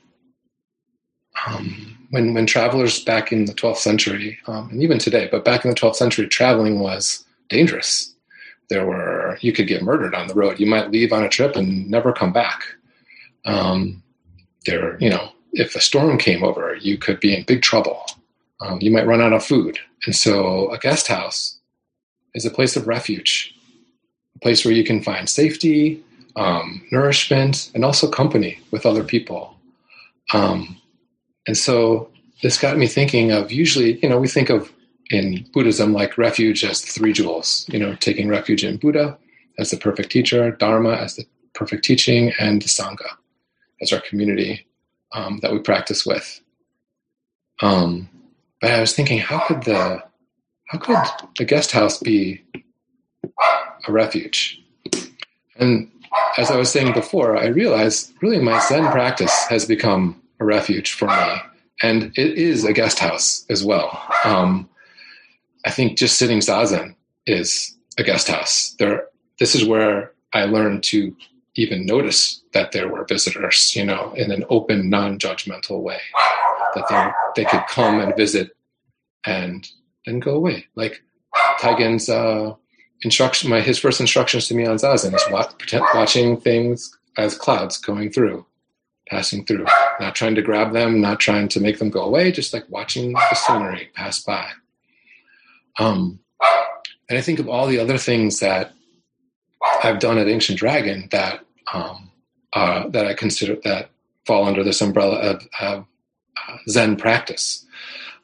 [1.46, 5.64] Um, when, when travelers back in the 12th century, um, and even today, but back
[5.64, 8.14] in the 12th century, traveling was dangerous.
[8.70, 10.61] There were, you could get murdered on the road.
[10.61, 12.62] You might leave on a trip and never come back.
[13.44, 14.00] Um,
[14.64, 18.07] there, you know, if a storm came over, you could be in big trouble.
[18.61, 19.81] Um, you might run out of food.
[20.07, 21.59] And so a guest house
[22.33, 23.53] is a place of refuge,
[24.37, 26.00] a place where you can find safety,
[26.37, 29.57] um, nourishment, and also company with other people.
[30.33, 30.81] Um,
[31.46, 32.11] and so
[32.42, 34.72] this got me thinking of usually, you know, we think of
[35.11, 39.18] in Buddhism like refuge as three jewels, you know, taking refuge in Buddha
[39.59, 43.16] as the perfect teacher, Dharma as the perfect teaching, and the Sangha
[43.80, 44.66] as our community
[45.12, 46.40] um, that we practice with.
[47.62, 48.09] Um,
[48.61, 50.02] but I was thinking, how could the
[50.66, 50.96] how could
[51.38, 52.42] the guest house be
[53.87, 54.61] a refuge?
[55.57, 55.90] And
[56.38, 60.92] as I was saying before, I realized really my Zen practice has become a refuge
[60.92, 61.37] for me.
[61.83, 64.01] And it is a guest house as well.
[64.25, 64.68] Um,
[65.64, 66.94] I think just sitting zazen
[67.27, 68.75] is a guest house.
[68.79, 71.14] There, this is where I learned to
[71.57, 76.01] even notice that there were visitors, you know, in an open, non-judgmental way,
[76.75, 78.51] that they they could come and visit
[79.25, 79.68] and
[80.05, 80.66] then go away.
[80.75, 81.03] Like
[81.61, 82.55] Taigen's uh,
[83.03, 87.38] instruction, my his first instructions to me on zazen is watch, pretend, watching things as
[87.38, 88.44] clouds going through,
[89.08, 89.66] passing through,
[90.00, 93.12] not trying to grab them, not trying to make them go away, just like watching
[93.12, 94.50] the scenery pass by.
[95.78, 96.20] Um,
[97.08, 98.72] and I think of all the other things that
[99.82, 101.40] I've done at Ancient Dragon that
[101.72, 102.10] um,
[102.52, 103.90] uh, that I consider that
[104.26, 105.86] fall under this umbrella of, of
[106.48, 107.66] uh, Zen practice.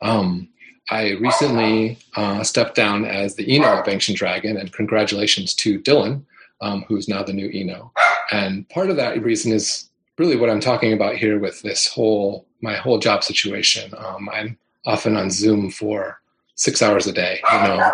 [0.01, 0.49] Um,
[0.91, 6.25] I recently uh, stepped down as the Eno of Ancient Dragon, and congratulations to Dylan,
[6.61, 7.93] um, who's now the new Eno.
[8.33, 9.90] And part of that reason is
[10.21, 13.95] really what I'm talking about here with this whole my whole job situation.
[13.97, 16.21] Um, I'm often on Zoom for
[16.57, 17.93] six hours a day, you know,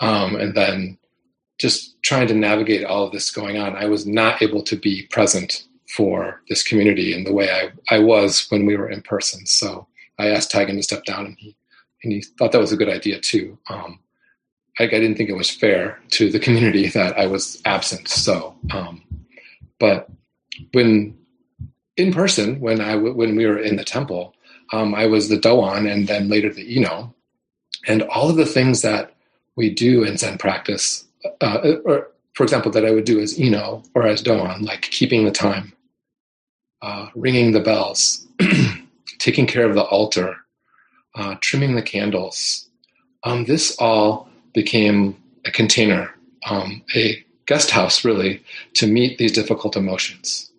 [0.00, 0.98] um, and then
[1.58, 3.76] just trying to navigate all of this going on.
[3.76, 8.00] I was not able to be present for this community in the way I, I
[8.00, 9.46] was when we were in person.
[9.46, 9.86] So
[10.18, 11.56] I asked Taigen to step down, and he
[12.02, 13.56] and he thought that was a good idea too.
[13.70, 14.00] Um,
[14.80, 18.08] I, I, didn't think it was fair to the community that I was absent.
[18.08, 19.02] So, um,
[19.78, 20.08] but
[20.72, 21.18] when
[21.98, 24.34] in person, when I when we were in the temple,
[24.72, 27.12] um, I was the Doan and then later the Eno,
[27.86, 29.14] and all of the things that
[29.56, 31.04] we do in Zen practice,
[31.40, 35.24] uh, or for example, that I would do as Eno or as Doan, like keeping
[35.24, 35.72] the time,
[36.82, 38.24] uh, ringing the bells,
[39.18, 40.36] taking care of the altar,
[41.16, 42.68] uh, trimming the candles.
[43.24, 46.14] Um, this all became a container,
[46.48, 50.52] um, a guest house, really, to meet these difficult emotions.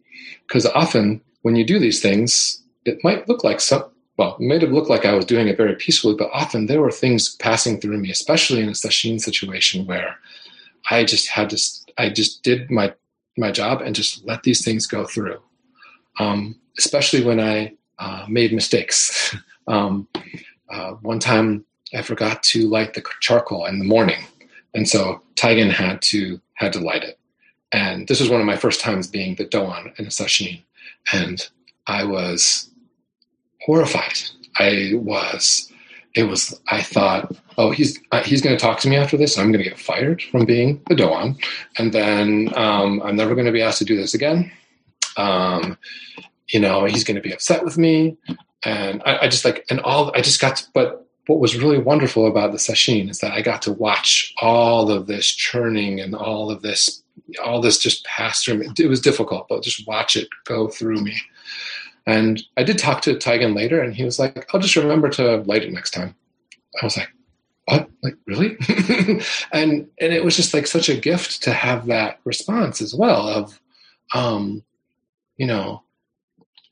[0.45, 3.85] Because often when you do these things, it might look like some,
[4.17, 6.81] well, it might have looked like I was doing it very peacefully, but often there
[6.81, 10.17] were things passing through me, especially in a sesshin situation where
[10.89, 11.61] I just had to,
[11.97, 12.93] I just did my,
[13.37, 15.39] my job and just let these things go through.
[16.19, 19.35] Um, especially when I uh, made mistakes.
[19.67, 20.07] um,
[20.69, 24.23] uh, one time I forgot to light the charcoal in the morning,
[24.73, 27.19] and so Taigen had to had to light it.
[27.71, 30.61] And this was one of my first times being the doan in a sesshin,
[31.13, 31.47] and
[31.87, 32.69] I was
[33.61, 34.19] horrified.
[34.57, 35.71] I was.
[36.15, 36.59] It was.
[36.67, 39.37] I thought, oh, he's uh, he's going to talk to me after this.
[39.37, 41.37] I'm going to get fired from being the doan,
[41.77, 44.51] and then um, I'm never going to be asked to do this again.
[45.17, 45.77] Um,
[46.47, 48.17] you know, he's going to be upset with me
[48.63, 51.77] and I, I, just like and all I just got to, but what was really
[51.77, 56.15] wonderful about the sesshin is that I got to watch all of this churning and
[56.15, 57.03] all of this
[57.45, 58.69] all this just pass through me.
[58.79, 61.15] It was difficult, but just watch it go through me.
[62.07, 65.37] And I did talk to Taigen later, and he was like, "I'll just remember to
[65.43, 66.15] light it next time."
[66.81, 67.09] I was like,
[67.65, 67.87] "What?
[68.01, 68.57] Like really?"
[69.51, 73.27] and and it was just like such a gift to have that response as well
[73.27, 73.61] of,
[74.15, 74.63] um,
[75.37, 75.83] you know,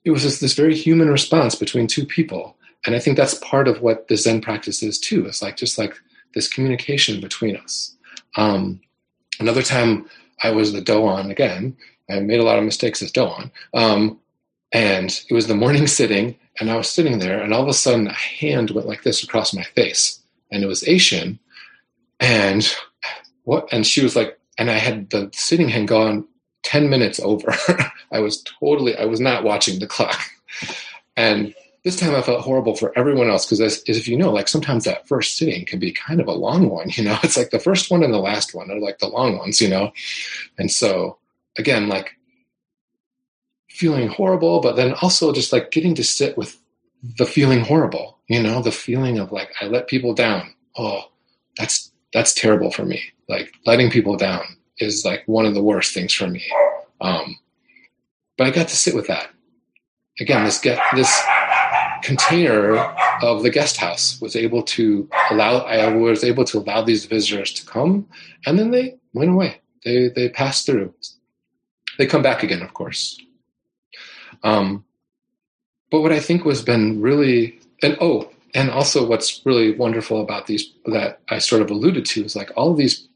[0.04, 2.57] it was just this very human response between two people.
[2.88, 5.26] And I think that's part of what the Zen practice is too.
[5.26, 5.94] It's like just like
[6.34, 7.94] this communication between us.
[8.38, 8.80] Um,
[9.42, 10.10] another time
[10.42, 11.76] I was the Doan again.
[12.10, 13.52] I made a lot of mistakes as Doan.
[13.74, 14.20] Um,
[14.72, 17.74] and it was the morning sitting, and I was sitting there, and all of a
[17.74, 20.22] sudden a hand went like this across my face.
[20.50, 21.40] And it was Asian.
[22.22, 22.74] And
[23.44, 26.26] what and she was like, and I had the sitting hand gone
[26.64, 27.54] 10 minutes over.
[28.14, 30.20] I was totally, I was not watching the clock.
[31.20, 34.32] And this time I felt horrible for everyone else because, as, as, if you know,
[34.32, 37.18] like sometimes that first sitting can be kind of a long one, you know?
[37.24, 39.70] It's like the first one and the last one are like the long ones, you
[39.70, 39.92] know?
[40.58, 41.18] And so,
[41.58, 42.18] again, like
[43.70, 46.60] feeling horrible, but then also just like getting to sit with
[47.18, 48.62] the feeling horrible, you know?
[48.62, 50.54] The feeling of like, I let people down.
[50.78, 51.12] Oh,
[51.58, 53.02] that's, that's terrible for me.
[53.30, 54.44] Like letting people down
[54.80, 56.44] is like one of the worst things for me.
[57.02, 57.38] Um,
[58.38, 59.30] but I got to sit with that.
[60.20, 61.22] Again, this get this
[62.08, 62.78] container
[63.22, 67.52] of the guest house was able to allow I was able to allow these visitors
[67.54, 68.08] to come
[68.46, 69.60] and then they went away.
[69.84, 70.94] They they passed through.
[71.98, 73.20] They come back again, of course.
[74.44, 74.86] Um,
[75.92, 80.48] but what I think was been really and oh, and also what's really wonderful about
[80.48, 83.08] these that I sort of alluded to is like all these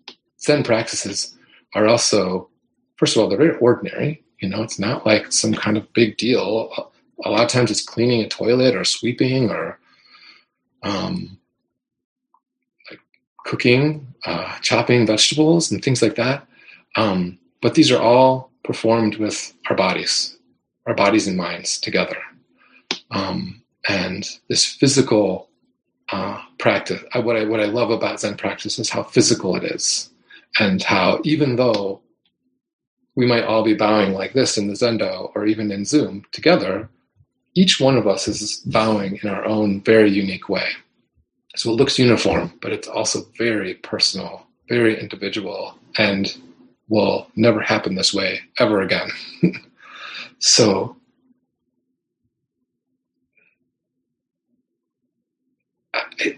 [0.41, 1.37] Zen practices
[1.75, 2.49] are also,
[2.97, 4.21] first of all, they're very ordinary.
[4.41, 6.90] You know, it's not like some kind of big deal.
[7.23, 9.79] A lot of times it's cleaning a toilet or sweeping or
[10.83, 11.39] um,
[12.89, 12.99] like
[13.45, 16.47] cooking, uh, chopping vegetables and things like that.
[16.95, 20.37] Um, but these are all performed with our bodies,
[20.87, 22.17] our bodies and minds together.
[23.11, 25.49] Um, and this physical
[26.11, 30.09] uh, practice, what I what I love about Zen practice is how physical it is
[30.59, 32.01] and how even though
[33.15, 36.89] we might all be bowing like this in the Zendo or even in Zoom together,
[37.53, 40.69] each one of us is bowing in our own very unique way.
[41.55, 46.35] So it looks uniform, but it's also very personal, very individual, and
[46.87, 49.09] will never happen this way ever again.
[50.39, 50.95] so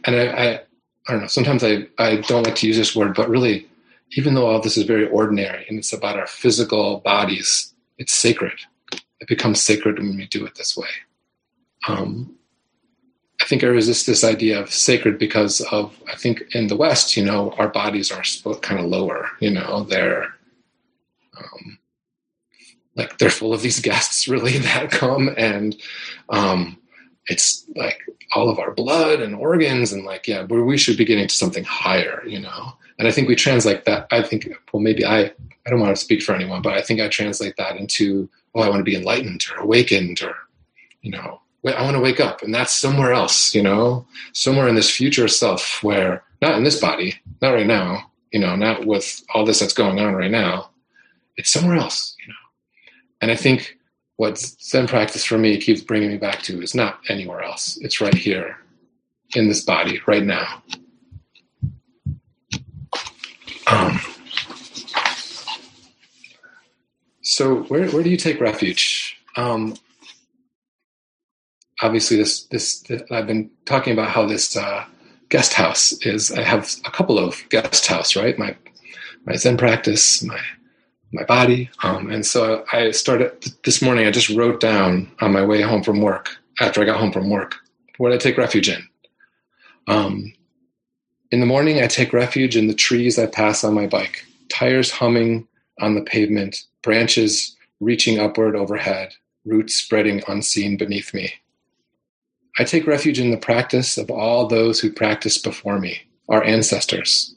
[0.06, 0.54] and I, I,
[1.08, 1.28] I don't know.
[1.28, 3.68] Sometimes I, I don't like to use this word, but really,
[4.16, 8.54] even though all this is very ordinary and it's about our physical bodies, it's sacred.
[9.24, 10.90] It becomes sacred when we do it this way.
[11.88, 12.36] Um,
[13.42, 17.16] I think I resist this idea of sacred because of I think in the West,
[17.16, 18.22] you know, our bodies are
[18.56, 19.30] kind of lower.
[19.40, 20.36] You know, they're
[21.38, 21.80] um,
[22.98, 25.82] like they're full of these guests really that come and
[26.28, 26.78] um,
[27.28, 28.02] it's like
[28.36, 31.64] all of our blood and organs and like yeah we should be getting to something
[31.64, 35.70] higher you know and i think we translate that i think well maybe i i
[35.70, 38.70] don't want to speak for anyone but i think i translate that into oh i
[38.70, 40.36] want to be enlightened or awakened or
[41.02, 44.76] you know i want to wake up and that's somewhere else you know somewhere in
[44.76, 49.24] this future self where not in this body not right now you know not with
[49.34, 50.70] all this that's going on right now
[51.38, 52.40] it's somewhere else you know
[53.22, 53.78] and i think
[54.18, 57.78] what Zen practice for me keeps bringing me back to is not anywhere else.
[57.82, 58.58] It's right here
[59.36, 60.64] in this body right now.
[63.68, 64.00] Um,
[67.22, 69.18] so where, where do you take refuge?
[69.36, 69.76] Um,
[71.82, 74.86] obviously this, this, I've been talking about how this uh,
[75.30, 78.38] guest house is, I have a couple of guest house, right?
[78.38, 78.56] My,
[79.26, 80.40] my Zen practice, my
[81.14, 81.70] my body.
[81.84, 83.32] Um, and so I started
[83.64, 84.08] this morning.
[84.08, 87.30] I just wrote down on my way home from work after I got home from
[87.30, 87.56] work
[87.98, 88.84] what I take refuge in.
[89.88, 90.34] Um,
[91.34, 94.92] in the morning, I take refuge in the trees I pass on my bike, tires
[94.92, 95.48] humming
[95.82, 101.34] on the pavement, branches reaching upward overhead, roots spreading unseen beneath me.
[102.60, 107.34] I take refuge in the practice of all those who practiced before me, our ancestors,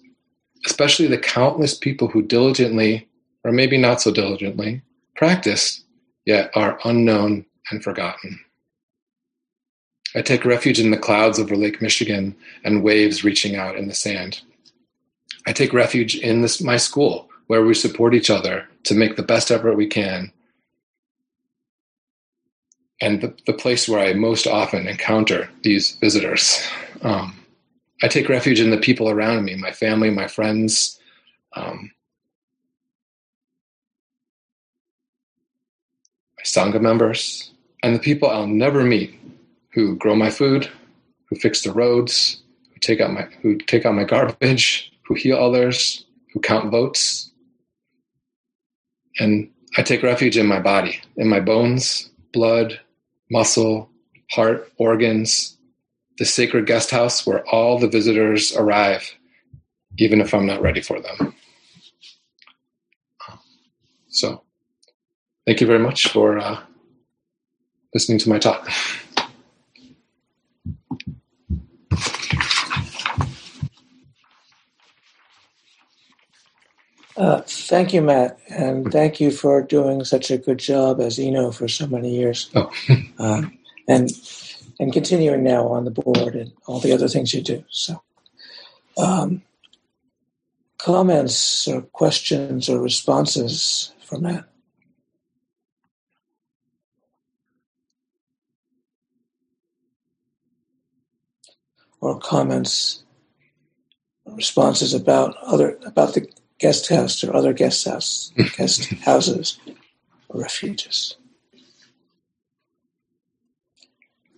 [0.66, 3.08] especially the countless people who diligently
[3.44, 4.82] or maybe not so diligently,
[5.14, 5.86] practiced,
[6.26, 8.40] yet are unknown and forgotten.
[10.16, 13.94] I take refuge in the clouds over Lake Michigan and waves reaching out in the
[13.94, 14.40] sand.
[15.46, 19.22] I take refuge in this, my school, where we support each other to make the
[19.22, 20.32] best effort we can.
[22.98, 26.66] And the, the place where I most often encounter these visitors.
[27.02, 27.36] Um,
[28.02, 30.98] I take refuge in the people around me, my family, my friends,
[31.54, 31.90] um,
[36.38, 37.50] my Sangha members,
[37.82, 39.14] and the people I'll never meet
[39.76, 40.68] who grow my food,
[41.28, 45.36] who fix the roads, who take out my who take out my garbage, who heal
[45.36, 47.30] others, who count votes.
[49.18, 52.80] And I take refuge in my body, in my bones, blood,
[53.30, 53.90] muscle,
[54.30, 55.58] heart, organs,
[56.18, 59.14] the sacred guest house where all the visitors arrive,
[59.98, 61.34] even if I'm not ready for them.
[64.08, 64.42] So
[65.46, 66.60] thank you very much for uh,
[67.92, 68.70] listening to my talk.
[77.16, 81.50] Uh, thank you, Matt, and thank you for doing such a good job as ino
[81.50, 82.70] for so many years, oh.
[83.18, 83.42] uh,
[83.88, 84.10] and
[84.78, 87.64] and continuing now on the board and all the other things you do.
[87.70, 88.02] So,
[88.98, 89.42] um,
[90.76, 94.44] comments or questions or responses for Matt?
[102.00, 103.02] or comments,
[104.26, 109.58] responses about other about the guest house or other guest house, guest houses
[110.28, 111.16] or refuges.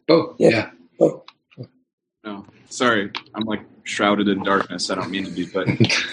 [0.08, 0.48] Oh, yeah.
[0.48, 0.70] yeah.
[1.00, 1.24] Oh.
[2.24, 4.90] No, sorry, I'm like shrouded in darkness.
[4.90, 5.68] I don't mean to be, but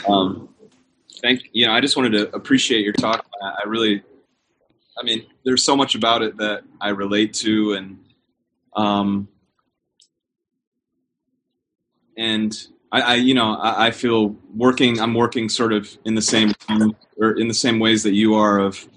[0.07, 0.49] um,
[1.21, 1.65] thank you.
[1.65, 3.25] Know, I just wanted to appreciate your talk.
[3.41, 4.03] I really,
[4.97, 7.99] I mean, there's so much about it that I relate to, and
[8.75, 9.27] um,
[12.17, 12.55] and
[12.95, 15.01] I, I you know, I, I, feel working.
[15.01, 16.53] I'm working sort of in the same
[17.17, 18.87] or in the same ways that you are of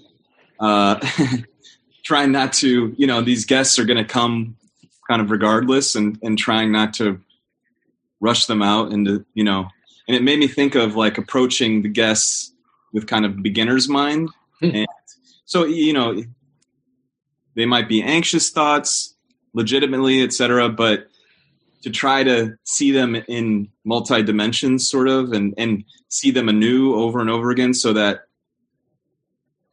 [0.61, 1.05] uh,
[2.03, 2.95] trying not to.
[2.97, 4.55] You know, these guests are going to come
[5.09, 7.19] kind of regardless, and and trying not to
[8.21, 9.67] rush them out into you know.
[10.07, 12.53] And it made me think of like approaching the guests
[12.93, 14.29] with kind of beginner's mind,
[14.61, 14.71] hmm.
[14.75, 14.87] and
[15.43, 16.23] so you know,
[17.55, 19.13] they might be anxious thoughts,
[19.53, 20.69] legitimately, etc.
[20.69, 21.09] But
[21.81, 26.95] to try to see them in multi dimensions, sort of, and and see them anew
[26.95, 28.21] over and over again, so that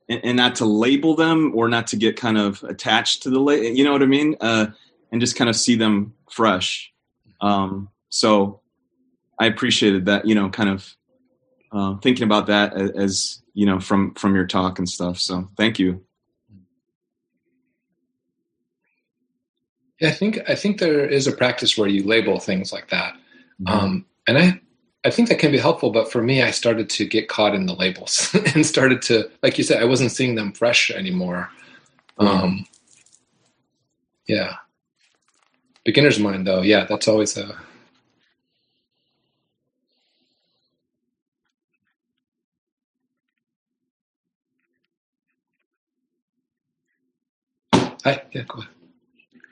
[0.09, 3.40] and, and not to label them or not to get kind of attached to the
[3.40, 4.66] la- you know what I mean, uh,
[5.12, 6.92] and just kind of see them fresh.
[7.40, 8.61] Um, so
[9.38, 10.96] I appreciated that, you know, kind of
[11.72, 15.18] uh, thinking about that as, as you know from from your talk and stuff.
[15.18, 16.02] So thank you.
[16.48, 16.57] Yeah,
[20.03, 23.14] I think I think there is a practice where you label things like that,
[23.62, 23.84] Mm-hmm.
[23.84, 24.61] um, and I
[25.05, 25.90] I think that can be helpful.
[25.92, 29.59] But for me, I started to get caught in the labels and started to, like
[29.59, 31.51] you said, I wasn't seeing them fresh anymore.
[32.18, 32.66] Um,
[34.28, 34.57] yeah,
[35.84, 36.62] beginner's mind though.
[36.62, 37.57] Yeah, that's always a
[48.05, 48.76] Hi, yeah, go ahead.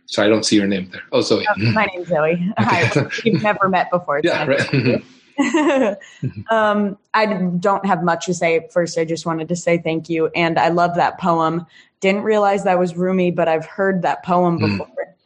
[0.06, 1.02] Sorry, I don't see your name there.
[1.12, 1.46] Oh, Zoe.
[1.46, 2.52] Uh, my name's Zoe.
[2.58, 3.08] Hi.
[3.24, 4.20] We've never met before.
[4.22, 5.02] so yeah, right.
[6.50, 7.26] um, I
[7.58, 8.68] don't have much to say.
[8.70, 11.66] First, I just wanted to say thank you, and I love that poem.
[12.00, 14.78] Didn't realize that was Rumi, but I've heard that poem Mm.
[14.78, 15.16] before.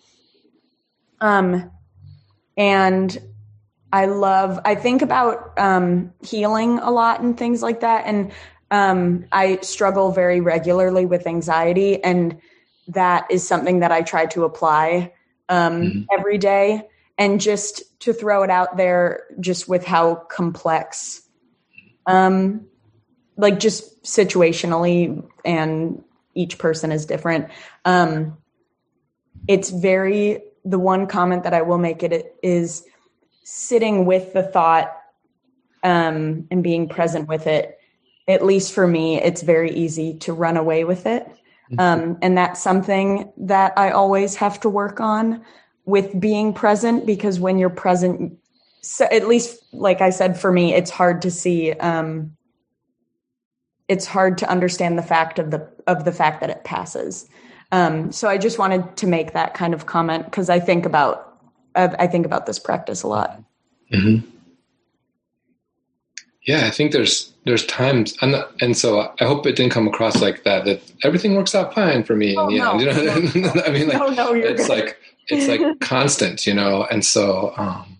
[1.21, 1.71] Um,
[2.57, 3.19] and
[3.93, 4.61] I love.
[4.65, 8.33] I think about um, healing a lot and things like that, and
[8.71, 12.39] um, I struggle very regularly with anxiety, and
[12.89, 15.13] that is something that I try to apply
[15.49, 16.07] um, Mhm.
[16.13, 21.23] every day and just to throw it out there just with how complex
[22.07, 22.67] um
[23.37, 26.03] like just situationally and
[26.35, 27.49] each person is different
[27.85, 28.39] um
[29.47, 32.85] it's very the one comment that i will make it is
[33.43, 34.95] sitting with the thought
[35.83, 37.79] um and being present with it
[38.29, 41.27] at least for me it's very easy to run away with it
[41.77, 45.45] um, and that's something that I always have to work on
[45.85, 48.39] with being present because when you're present,
[48.81, 51.73] so at least like I said, for me, it's hard to see.
[51.73, 52.37] Um,
[53.89, 57.29] it's hard to understand the fact of the of the fact that it passes.
[57.73, 61.25] Um, so I just wanted to make that kind of comment because I think about
[61.75, 63.43] I, think about this practice a lot.
[63.93, 64.19] hmm
[66.49, 70.23] Yeah, I think there's there's times, and and so I hope it didn't come across
[70.23, 70.65] like that.
[70.65, 72.71] That everything works out fine for me Oh, in the no.
[72.73, 73.35] end.
[73.35, 74.71] You know, I mean, like no, no, it's good.
[74.71, 76.85] like it's like constant, you know.
[76.91, 77.99] And so um,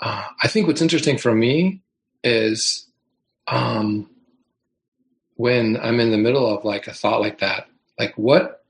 [0.00, 1.80] uh, I think what's interesting for me
[2.22, 2.86] is
[3.48, 4.10] um,
[5.36, 7.66] when I'm in the middle of like a thought like that,
[7.98, 8.62] like what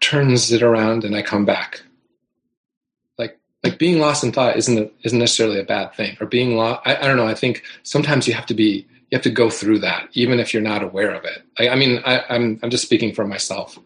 [0.00, 1.82] turns it around and I come back.
[3.62, 6.80] Like being lost in thought isn't isn't necessarily a bad thing, or being lost.
[6.86, 7.26] I, I don't know.
[7.26, 10.54] I think sometimes you have to be you have to go through that even if
[10.54, 11.42] you're not aware of it.
[11.58, 13.78] I, I mean, I, I'm I'm just speaking for myself.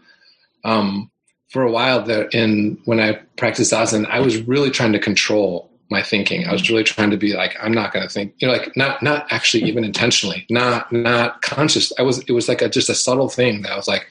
[0.65, 1.11] Um,
[1.51, 5.71] for a while there, in when I practiced zazen, I was really trying to control
[5.91, 6.47] my thinking.
[6.47, 8.77] I was really trying to be like, I'm not going to think, you know, like
[8.77, 11.93] not not actually even intentionally, not not conscious.
[11.99, 14.07] I was it was like a just a subtle thing that I was like,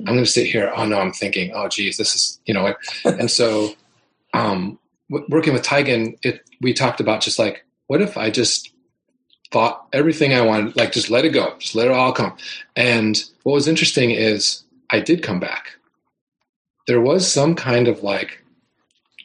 [0.00, 0.72] I'm going to sit here.
[0.74, 1.52] Oh no, I'm thinking.
[1.54, 3.74] Oh geez, this is you know, and so
[4.34, 4.78] um,
[5.08, 8.72] working with Taigen, it we talked about just like, what if I just
[9.50, 12.36] thought everything I wanted, like just let it go, just let it all come.
[12.76, 15.76] And what was interesting is I did come back.
[16.86, 18.44] There was some kind of like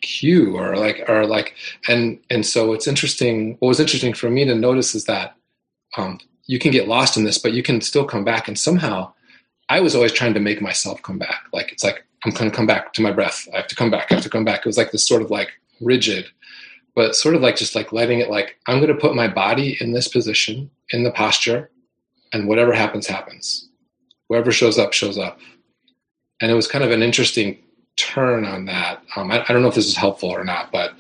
[0.01, 1.55] cue or like or like
[1.87, 5.33] and and so it's interesting what was interesting for me to notice is that
[5.95, 8.47] um, you can get lost in this but you can still come back.
[8.47, 9.13] And somehow
[9.69, 11.43] i was always trying to make myself come back.
[11.53, 13.47] Like it's like i'm going to come back to my breath.
[13.53, 14.11] I have to come back.
[14.11, 14.59] I have to come back.
[14.59, 15.51] It was like this sort of like
[15.83, 16.25] rigid
[16.95, 19.77] but sort of like just like letting it like i'm going to put my body
[19.79, 21.69] in this position in the posture
[22.31, 23.69] and whatever happens happens
[24.29, 25.39] whoever shows up shows up
[26.41, 27.57] and it was kind of an interesting
[27.95, 29.03] turn on that.
[29.15, 30.93] Um, I, I, don't know if this is helpful or not, but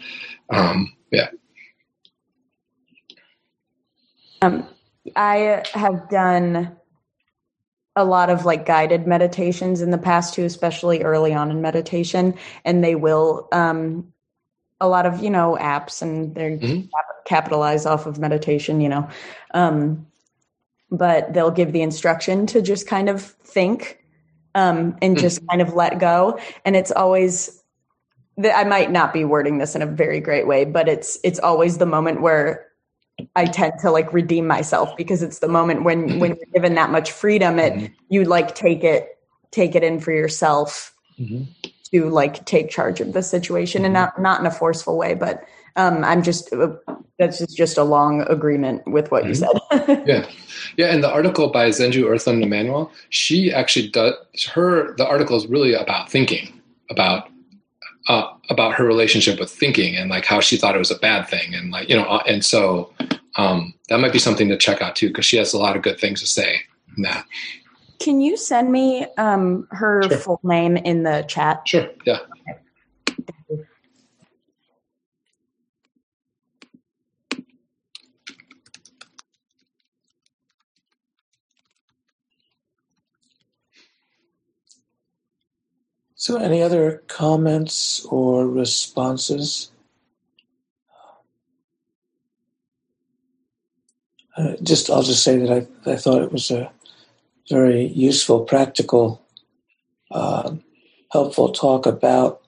[0.49, 1.29] um, yeah.
[4.41, 4.67] Um,
[5.15, 6.75] I have done
[7.95, 12.35] a lot of like guided meditations in the past too, especially early on in meditation,
[12.65, 14.12] and they will um,
[14.83, 16.89] a lot of you know apps and they're Mhm.
[16.91, 19.07] cap- capitalize off of meditation, you know,
[19.53, 20.05] um,
[20.91, 23.99] but they'll give the instruction to just kind of think
[24.55, 27.59] um, and just kind of let go, and it's always.
[28.43, 31.77] I might not be wording this in a very great way, but it's it's always
[31.77, 32.65] the moment where
[33.35, 36.89] I tend to like redeem myself because it's the moment when when you're given that
[36.89, 37.91] much freedom, it Mhm.
[38.09, 39.19] you like take it
[39.51, 41.45] take it in for yourself Mhm.
[41.93, 45.45] To like take charge of the situation and not not in a forceful way, but
[45.75, 46.73] um, I'm just uh,
[47.19, 49.49] that's just, just a long agreement with what you said.
[50.05, 50.29] Yeah,
[50.77, 50.87] yeah.
[50.87, 54.15] And the article by Zenju Earthlyn Manuel, she actually does
[54.53, 54.95] her.
[54.95, 57.29] The article is really about thinking, about
[58.07, 61.27] uh, about her relationship with thinking and like how she thought it was a bad
[61.27, 62.91] thing and like you know uh, and so
[63.35, 65.81] um, that might be something to check out too because she has a lot of
[65.81, 66.61] good things to say
[66.97, 67.25] in that
[68.03, 70.17] Can you send me um, her Sure.
[70.19, 71.65] full name in the chat?
[71.65, 72.19] sure yeah
[86.15, 89.71] So, any other comments or responses?
[94.37, 95.51] Uh, just, I'll just say that
[95.85, 96.71] I, I thought it was a
[97.49, 99.21] very useful, practical,
[100.11, 100.63] um,
[101.11, 102.41] helpful talk about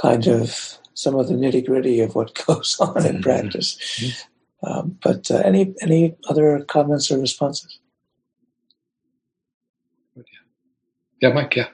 [0.00, 3.22] kind of some of the nitty gritty of what goes on in Mhm.
[3.22, 4.24] practice.
[4.62, 7.78] Um, but uh, any any other comments or responses?
[11.20, 11.68] yeah mike yeah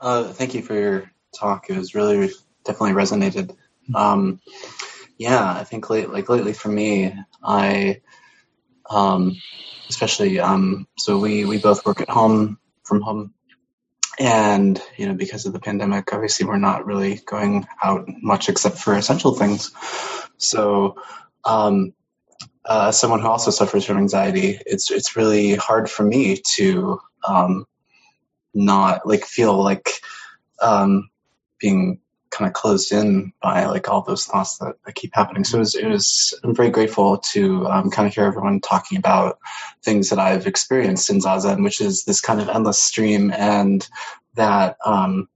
[0.00, 1.70] Uh, thank you for your talk.
[1.70, 2.28] It was really
[2.64, 3.56] definitely resonated.
[3.94, 4.38] Um,
[5.16, 8.02] yeah, I think late, like lately for me, I,
[8.90, 9.36] um,
[9.88, 13.34] especially, um, so we, we both work at home from home
[14.18, 18.78] and, you know, because of the pandemic, obviously we're not really going out much except
[18.78, 19.72] for essential things.
[20.36, 20.96] So,
[21.44, 21.92] um,
[22.64, 27.66] uh, someone who also suffers from anxiety, it's, it's really hard for me to, um,
[28.54, 29.90] not like feel like
[30.62, 31.10] um,
[31.58, 32.00] being
[32.34, 35.44] kind of closed in by like all those thoughts that, that keep happening.
[35.44, 38.98] So it was, it was I'm very grateful to um, kind of hear everyone talking
[38.98, 39.38] about
[39.82, 43.88] things that I've experienced in Zazen, which is this kind of endless stream and
[44.34, 45.28] that um,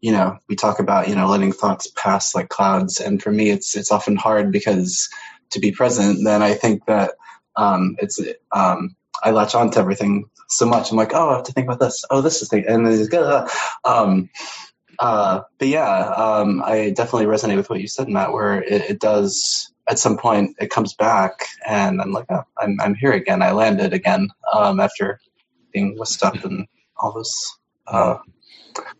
[0.00, 3.50] you know we talk about you know letting thoughts pass like clouds, and for me
[3.50, 5.08] it's it's often hard because
[5.50, 7.12] to be present, then I think that
[7.56, 8.20] um, it's
[8.52, 10.90] um, I latch on to everything so much.
[10.90, 12.04] I'm like, oh, I have to think about this.
[12.10, 13.48] Oh, this is the and then good.
[13.84, 14.30] Um,
[14.98, 18.32] uh, but yeah, um, I definitely resonate with what you said, Matt.
[18.32, 22.80] Where it, it does at some point it comes back, and I'm like, oh, I'm
[22.80, 23.42] I'm here again.
[23.42, 25.20] I landed again um, after
[25.72, 26.66] being whisked up and
[26.96, 27.58] all this.
[27.86, 28.18] Uh,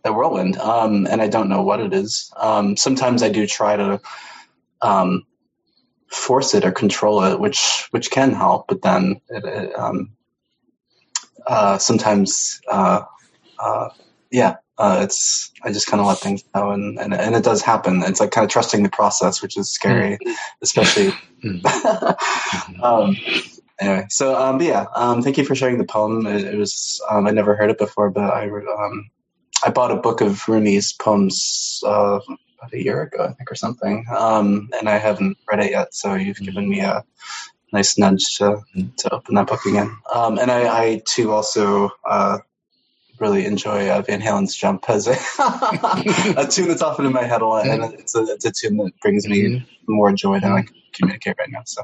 [0.05, 2.31] whirlwind, um, and I don't know what it is.
[2.35, 4.01] Um, sometimes I do try to
[4.81, 5.25] um,
[6.07, 10.11] force it or control it, which which can help, but then it, it, um,
[11.47, 13.01] uh, sometimes, uh,
[13.59, 13.89] uh,
[14.31, 17.61] yeah, uh, it's I just kind of let things go, and, and and it does
[17.61, 18.03] happen.
[18.03, 20.17] It's like kind of trusting the process, which is scary,
[20.61, 21.13] especially.
[22.83, 23.15] um,
[23.79, 26.25] anyway, so um, but yeah, um, thank you for sharing the poem.
[26.25, 29.09] It, it was um, I never heard it before, but I um,
[29.65, 32.19] I bought a book of Rumi's poems uh,
[32.57, 35.93] about a year ago, I think, or something, um, and I haven't read it yet.
[35.93, 37.03] So you've given me a
[37.73, 38.61] nice nudge to
[38.97, 39.95] to open that book again.
[40.13, 42.39] Um, and I, I too also uh,
[43.21, 45.11] really enjoy uh, Van Halen's "Jump" as a,
[46.37, 48.77] a tune that's often in my head a lot, and it's a, it's a tune
[48.77, 51.61] that brings me more joy than I can communicate right now.
[51.65, 51.83] So.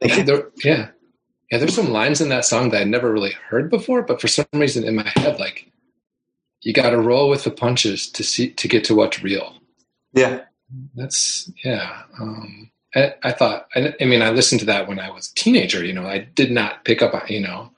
[0.00, 0.24] Thank yeah, you.
[0.24, 0.88] there, yeah.
[1.50, 4.28] Yeah there's some lines in that song that i never really heard before but for
[4.28, 5.70] some reason in my head like
[6.62, 9.54] you got to roll with the punches to see to get to what's real.
[10.12, 10.40] Yeah,
[10.94, 15.10] that's yeah um I, I thought I, I mean i listened to that when i
[15.10, 17.70] was a teenager you know i did not pick up on you know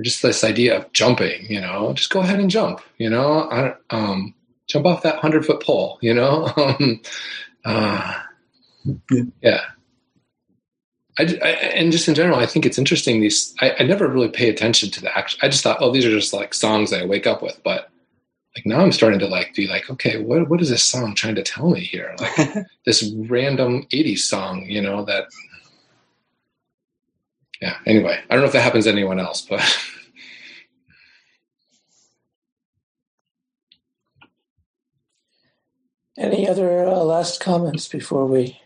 [0.00, 3.74] just this idea of jumping you know just go ahead and jump you know I,
[3.90, 4.34] um
[4.68, 7.00] jump off that 100 foot pole you know um
[7.64, 8.14] uh,
[9.10, 9.22] Yeah.
[9.42, 9.60] yeah
[11.18, 13.20] I, I, and just in general, I think it's interesting.
[13.20, 15.38] These I, I never really pay attention to the action.
[15.42, 17.60] I just thought, oh, these are just like songs that I wake up with.
[17.62, 17.90] But
[18.56, 21.34] like now, I'm starting to like be like, okay, what what is this song trying
[21.34, 22.14] to tell me here?
[22.18, 25.26] Like this random '80s song, you know that.
[27.62, 27.76] Yeah.
[27.86, 29.62] Anyway, I don't know if that happens to anyone else, but
[36.18, 38.60] Any other uh, last comments before we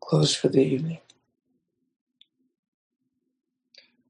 [0.00, 0.98] close for the evening?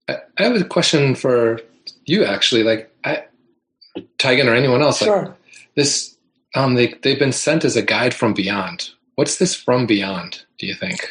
[0.08, 1.60] I, I have a question for
[2.06, 2.24] you.
[2.24, 3.24] Actually, like I,
[4.18, 5.36] Taigen or anyone else, like Sure.
[5.74, 6.16] this,
[6.54, 8.90] um, they they've been sent as a guide from beyond.
[9.16, 10.44] What's this from beyond?
[10.58, 11.06] Do you think?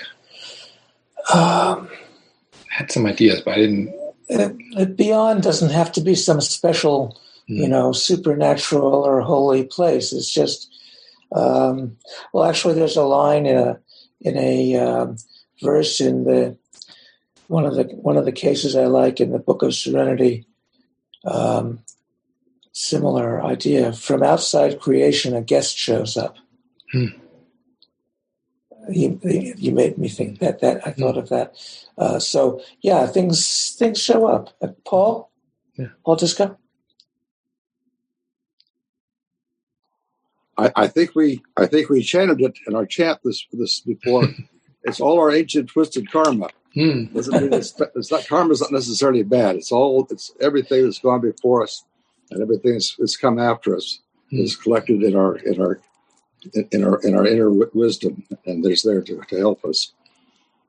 [1.32, 1.90] Um,
[2.78, 3.94] had some ideas, but I didn't.
[4.30, 7.72] it, it beyond doesn't have to be some special, you Hmm.
[7.72, 10.14] know, supernatural or holy place.
[10.14, 10.70] It's just,
[11.34, 11.98] um,
[12.34, 13.80] well, actually, there's a line in a
[14.22, 15.18] in a um,
[15.64, 16.56] verse in the
[17.48, 20.46] one of the one of the cases I like in the Book of Serenity.
[21.26, 21.80] Um,
[22.74, 26.36] similar idea from outside creation, a guest shows up.
[26.92, 27.08] Hmm.
[28.90, 31.56] You, you made me think that that I thought of that.
[31.98, 34.56] Uh, so yeah, things things show up.
[34.62, 35.32] Uh, Paul,
[35.76, 35.88] Yeah.
[36.06, 36.58] Paul Disco.
[40.58, 44.28] I, I, think we I think we chanted it in our chant this this before.
[44.84, 46.50] it's all our ancient twisted karma.
[46.74, 47.06] Hmm.
[47.06, 49.56] Doesn't mean it's, it's not karma is not necessarily bad.
[49.56, 51.84] It's all it's everything that's gone before us
[52.32, 54.40] and everything that's, that's come after us hmm.
[54.40, 55.80] is collected in our in our
[56.72, 59.94] in, our in our inner wisdom and there's there to, to help us.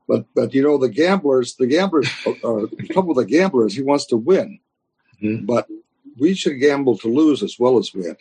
[0.06, 3.74] But but you know the gamblers the gamblers uh, the trouble with the gambler is
[3.74, 4.58] he wants to win,
[5.22, 5.44] mm-hmm.
[5.44, 5.68] but
[6.18, 8.16] we should gamble to lose as well as win.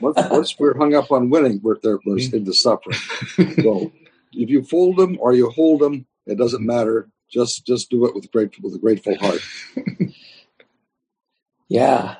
[0.00, 2.36] Once, once we're hung up on winning, we're there we're mm-hmm.
[2.36, 2.98] into suffering.
[3.62, 3.92] so
[4.32, 7.08] if you fold them or you hold them, it doesn't matter.
[7.30, 9.40] Just just do it with great with a grateful heart.
[11.68, 12.16] yeah.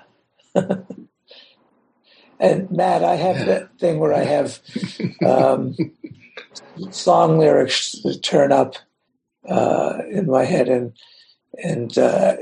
[2.43, 4.59] And Matt, I have that thing where I have
[5.25, 5.77] um,
[6.91, 8.75] song lyrics turn up
[9.49, 10.93] uh, in my head, and
[11.63, 12.35] and uh,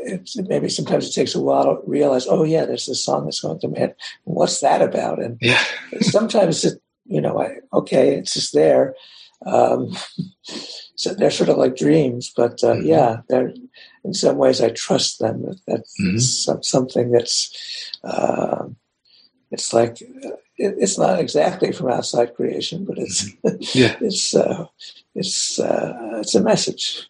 [0.48, 3.58] maybe sometimes it takes a while to realize, oh yeah, there's this song that's going
[3.58, 3.94] through my head.
[4.24, 5.22] What's that about?
[5.22, 5.62] And yeah.
[6.00, 8.94] sometimes it, you know, I, okay, it's just there.
[9.44, 9.94] Um,
[10.94, 12.86] so they're sort of like dreams, but uh, mm-hmm.
[12.86, 13.52] yeah, they're
[14.04, 15.42] in some ways I trust them.
[15.42, 16.62] That that's mm-hmm.
[16.62, 18.64] something that's uh,
[19.50, 23.56] it's like it, it's not exactly from outside creation, but it's mm-hmm.
[23.78, 24.66] yeah, it's uh,
[25.14, 27.08] it's uh, it's a message.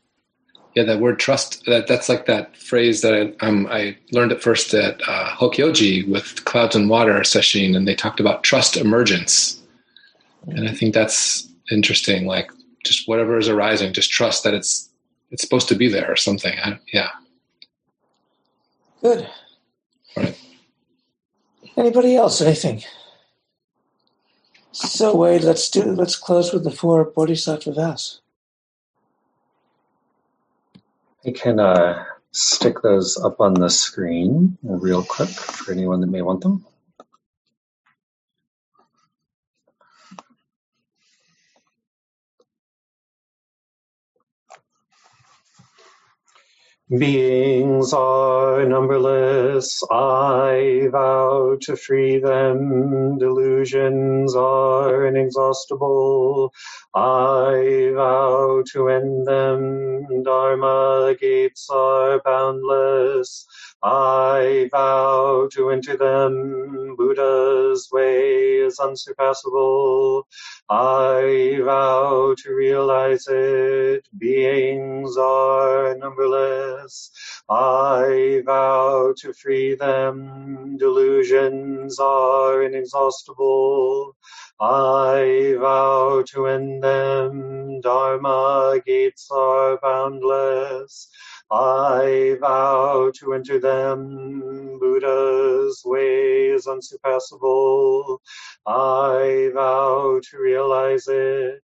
[0.74, 1.64] Yeah, that word trust.
[1.66, 6.08] That that's like that phrase that I, um, I learned at first at uh, Hokyoji
[6.08, 9.60] with Clouds and Water sesshin, and they talked about trust emergence,
[10.46, 12.26] and I think that's interesting.
[12.26, 12.50] Like
[12.84, 14.88] just whatever is arising, just trust that it's
[15.30, 16.58] it's supposed to be there or something.
[16.58, 17.10] I, yeah.
[19.02, 19.28] Good.
[20.16, 20.38] All right.
[21.76, 22.40] Anybody else?
[22.40, 22.82] Anything?
[24.72, 25.82] So wait, let's do.
[25.82, 28.20] Let's close with the four bodhisattva vows.
[31.26, 36.22] I can uh, stick those up on the screen real quick for anyone that may
[36.22, 36.64] want them.
[46.98, 53.16] Beings are numberless, I vow to free them.
[53.16, 56.52] Delusions are inexhaustible,
[56.94, 60.22] I vow to end them.
[60.24, 63.46] Dharma gates are boundless,
[63.82, 66.96] I vow to enter them.
[66.96, 70.26] Buddha's way is unsurpassable.
[70.68, 74.06] I vow to realize it.
[74.18, 77.10] Beings are numberless.
[77.48, 80.76] I vow to free them.
[80.76, 84.14] Delusions are inexhaustible.
[84.60, 87.80] I vow to end them.
[87.80, 91.08] Dharma gates are boundless.
[91.50, 94.78] I vow to enter them.
[94.80, 98.20] Buddha's way is unsurpassable.
[98.66, 101.62] I vow to realize it.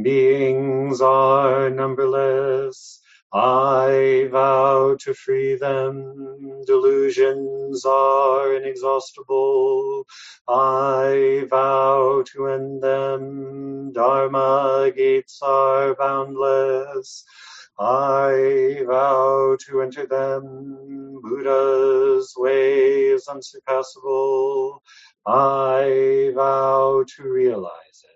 [0.00, 3.00] Beings are numberless.
[3.36, 6.64] I vow to free them.
[6.66, 10.06] Delusions are inexhaustible.
[10.48, 13.92] I vow to end them.
[13.92, 17.26] Dharma gates are boundless.
[17.78, 21.20] I vow to enter them.
[21.22, 24.82] Buddha's way is unsurpassable.
[25.26, 28.15] I vow to realize it.